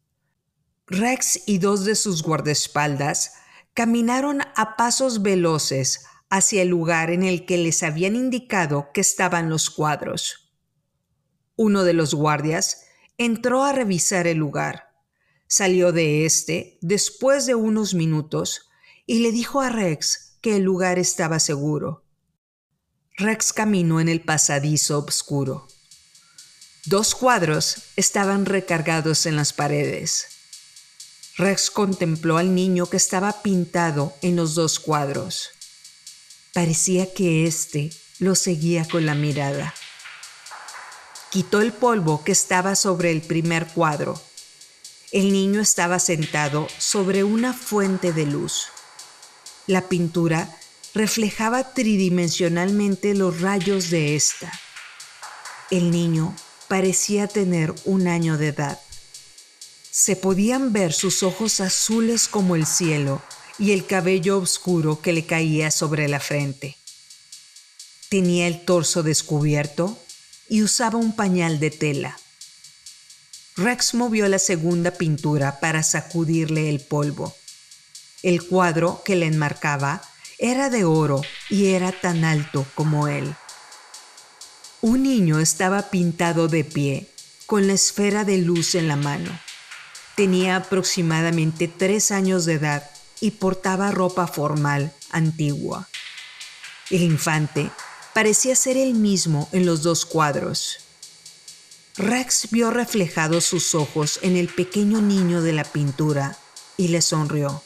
Rex 0.88 1.42
y 1.48 1.58
dos 1.58 1.86
de 1.86 1.96
sus 1.96 2.24
guardaespaldas 2.24 3.34
caminaron 3.74 4.42
a 4.56 4.76
pasos 4.78 5.22
veloces 5.22 6.06
hacia 6.30 6.62
el 6.62 6.70
lugar 6.70 7.12
en 7.12 7.24
el 7.24 7.46
que 7.46 7.58
les 7.58 7.84
habían 7.84 8.16
indicado 8.16 8.90
que 8.94 9.02
estaban 9.02 9.50
los 9.50 9.70
cuadros. 9.70 10.54
Uno 11.56 11.84
de 11.84 11.94
los 11.94 12.14
guardias 12.14 12.86
entró 13.18 13.64
a 13.64 13.72
revisar 13.72 14.28
el 14.28 14.38
lugar. 14.38 14.85
Salió 15.48 15.92
de 15.92 16.26
este 16.26 16.78
después 16.82 17.46
de 17.46 17.56
unos 17.56 17.94
minutos 17.94 18.70
y 19.06 19.20
le 19.20 19.32
dijo 19.32 19.62
a 19.62 19.70
Rex 19.70 20.38
que 20.42 20.56
el 20.58 20.64
lugar 20.64 21.00
estaba 21.00 21.40
seguro. 21.40 22.04
Rex 23.18 23.54
caminó 23.54 24.00
en 24.02 24.10
el 24.10 24.22
pasadizo 24.22 25.00
oscuro. 25.00 25.68
Dos 26.86 27.16
cuadros 27.16 27.78
estaban 27.96 28.46
recargados 28.46 29.26
en 29.26 29.36
las 29.36 29.54
paredes. 29.54 30.28
Rex 31.38 31.72
contempló 31.72 32.38
al 32.38 32.54
niño 32.54 32.88
que 32.88 32.98
estaba 32.98 33.42
pintado 33.42 34.14
en 34.22 34.36
los 34.36 34.56
dos 34.56 34.80
cuadros. 34.80 35.50
Parecía 36.54 37.14
que 37.14 37.46
éste 37.46 37.92
lo 38.20 38.36
seguía 38.36 38.88
con 38.88 39.06
la 39.06 39.16
mirada. 39.16 39.74
Quitó 41.30 41.62
el 41.62 41.74
polvo 41.74 42.24
que 42.24 42.32
estaba 42.32 42.76
sobre 42.76 43.12
el 43.12 43.22
primer 43.22 43.68
cuadro. 43.68 44.22
El 45.16 45.32
niño 45.32 45.62
estaba 45.62 46.00
sentado 46.00 46.68
sobre 46.78 47.24
una 47.24 47.54
fuente 47.54 48.12
de 48.12 48.26
luz. 48.26 48.66
La 49.66 49.88
pintura 49.88 50.54
reflejaba 50.94 51.74
tridimensionalmente 51.74 53.16
los 53.16 53.40
rayos 53.40 53.90
de 53.92 54.18
esta. 54.18 54.52
El 55.72 55.90
niño 55.90 56.36
parecía 56.68 57.30
tener 57.30 57.74
un 57.86 58.10
año 58.10 58.38
de 58.38 58.50
edad. 58.50 58.78
Se 59.90 60.18
podían 60.18 60.74
ver 60.74 60.92
sus 60.92 61.24
ojos 61.24 61.62
azules 61.62 62.28
como 62.28 62.58
el 62.58 62.66
cielo 62.66 63.22
y 63.58 63.72
el 63.72 63.86
cabello 63.86 64.38
oscuro 64.38 65.00
que 65.00 65.14
le 65.14 65.26
caía 65.26 65.72
sobre 65.72 66.10
la 66.10 66.20
frente. 66.20 66.76
Tenía 68.10 68.48
el 68.48 68.66
torso 68.66 69.02
descubierto 69.02 69.98
y 70.50 70.62
usaba 70.62 71.00
un 71.00 71.16
pañal 71.16 71.62
de 71.62 71.72
tela. 71.72 72.20
Rex 73.58 73.94
movió 73.94 74.28
la 74.28 74.40
segunda 74.40 74.92
pintura 74.92 75.62
para 75.62 75.82
sacudirle 75.82 76.70
el 76.70 76.82
polvo. 76.82 77.34
El 78.22 78.46
cuadro 78.46 79.02
que 79.06 79.16
le 79.16 79.28
enmarcaba 79.28 80.02
era 80.38 80.70
de 80.70 80.84
oro 80.84 81.22
y 81.50 81.68
era 81.68 81.94
tan 81.94 82.26
alto 82.26 82.66
como 82.76 83.08
él. 83.08 83.34
Un 84.82 85.04
niño 85.04 85.40
estaba 85.40 85.84
pintado 85.84 86.50
de 86.50 86.66
pie, 86.66 87.10
con 87.46 87.66
la 87.68 87.74
esfera 87.74 88.26
de 88.26 88.40
luz 88.40 88.76
en 88.76 88.90
la 88.90 88.98
mano. 88.98 89.32
Tenía 90.16 90.58
aproximadamente 90.58 91.70
tres 91.70 92.12
años 92.12 92.44
de 92.44 92.56
edad 92.56 92.90
y 93.22 93.32
portaba 93.32 93.92
ropa 93.92 94.28
formal 94.28 94.92
antigua. 95.12 95.88
El 96.90 97.04
infante 97.04 97.72
parecía 98.14 98.56
ser 98.56 98.76
el 98.76 98.96
mismo 98.96 99.48
en 99.54 99.66
los 99.66 99.82
dos 99.82 100.06
cuadros. 100.06 100.80
Rex 101.98 102.50
vio 102.52 102.72
reflejados 102.72 103.46
sus 103.46 103.74
ojos 103.74 104.20
en 104.22 104.36
el 104.36 104.50
pequeño 104.50 105.02
niño 105.02 105.42
de 105.42 105.54
la 105.54 105.64
pintura 105.64 106.38
y 106.76 106.90
le 106.90 107.02
sonrió. 107.02 107.64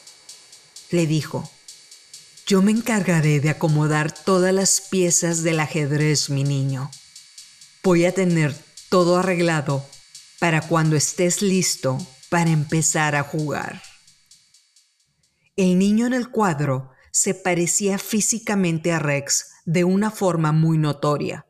Le 0.90 1.08
dijo, 1.08 1.50
yo 2.46 2.62
me 2.62 2.70
encargaré 2.70 3.40
de 3.40 3.50
acomodar 3.50 4.12
todas 4.12 4.54
las 4.54 4.82
piezas 4.82 5.42
del 5.42 5.58
ajedrez, 5.58 6.30
mi 6.30 6.44
niño. 6.44 6.92
Voy 7.82 8.04
a 8.04 8.14
tener 8.14 8.54
todo 8.88 9.18
arreglado 9.18 9.84
para 10.38 10.60
cuando 10.60 10.94
estés 10.94 11.42
listo 11.42 11.98
para 12.28 12.50
empezar 12.50 13.16
a 13.16 13.24
jugar. 13.24 13.82
El 15.56 15.76
niño 15.76 16.06
en 16.06 16.14
el 16.14 16.30
cuadro 16.30 16.92
se 17.10 17.34
parecía 17.34 17.98
físicamente 17.98 18.92
a 18.92 19.00
Rex 19.00 19.46
de 19.64 19.82
una 19.82 20.12
forma 20.12 20.52
muy 20.52 20.78
notoria, 20.78 21.46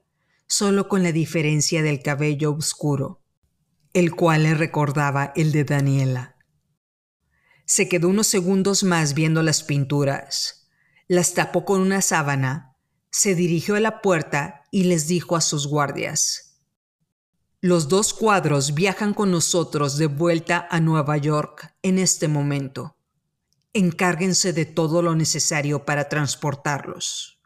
solo 0.51 0.87
con 0.87 1.03
la 1.03 1.13
diferencia 1.13 1.83
del 1.83 2.03
cabello 2.03 2.53
oscuro, 2.53 3.23
el 3.95 4.15
cual 4.15 4.43
le 4.43 4.53
recordaba 4.55 5.33
el 5.35 5.51
de 5.51 5.65
Daniela. 5.65 6.37
Se 7.65 7.89
quedó 7.89 8.11
unos 8.11 8.27
segundos 8.27 8.85
más 8.85 9.15
viendo 9.15 9.43
las 9.43 9.63
pinturas 9.63 10.61
las 11.11 11.35
tapó 11.35 11.65
con 11.65 11.81
una 11.81 12.03
sábana, 12.03 12.77
se 13.11 13.35
dirigió 13.35 13.75
a 13.75 13.81
la 13.81 14.01
puerta 14.01 14.63
y 14.71 14.85
les 14.85 15.09
dijo 15.09 15.35
a 15.35 15.41
sus 15.41 15.67
guardias, 15.67 16.61
Los 17.61 17.89
dos 17.89 18.15
cuadros 18.15 18.75
viajan 18.75 19.13
con 19.13 19.33
nosotros 19.33 19.99
de 19.99 20.07
vuelta 20.07 20.69
a 20.71 20.79
Nueva 20.79 21.17
York 21.17 21.75
en 21.83 21.99
este 21.99 22.29
momento. 22.29 22.97
Encárguense 23.73 24.53
de 24.53 24.67
todo 24.67 25.03
lo 25.03 25.17
necesario 25.17 25.85
para 25.85 26.09
transportarlos. 26.09 27.40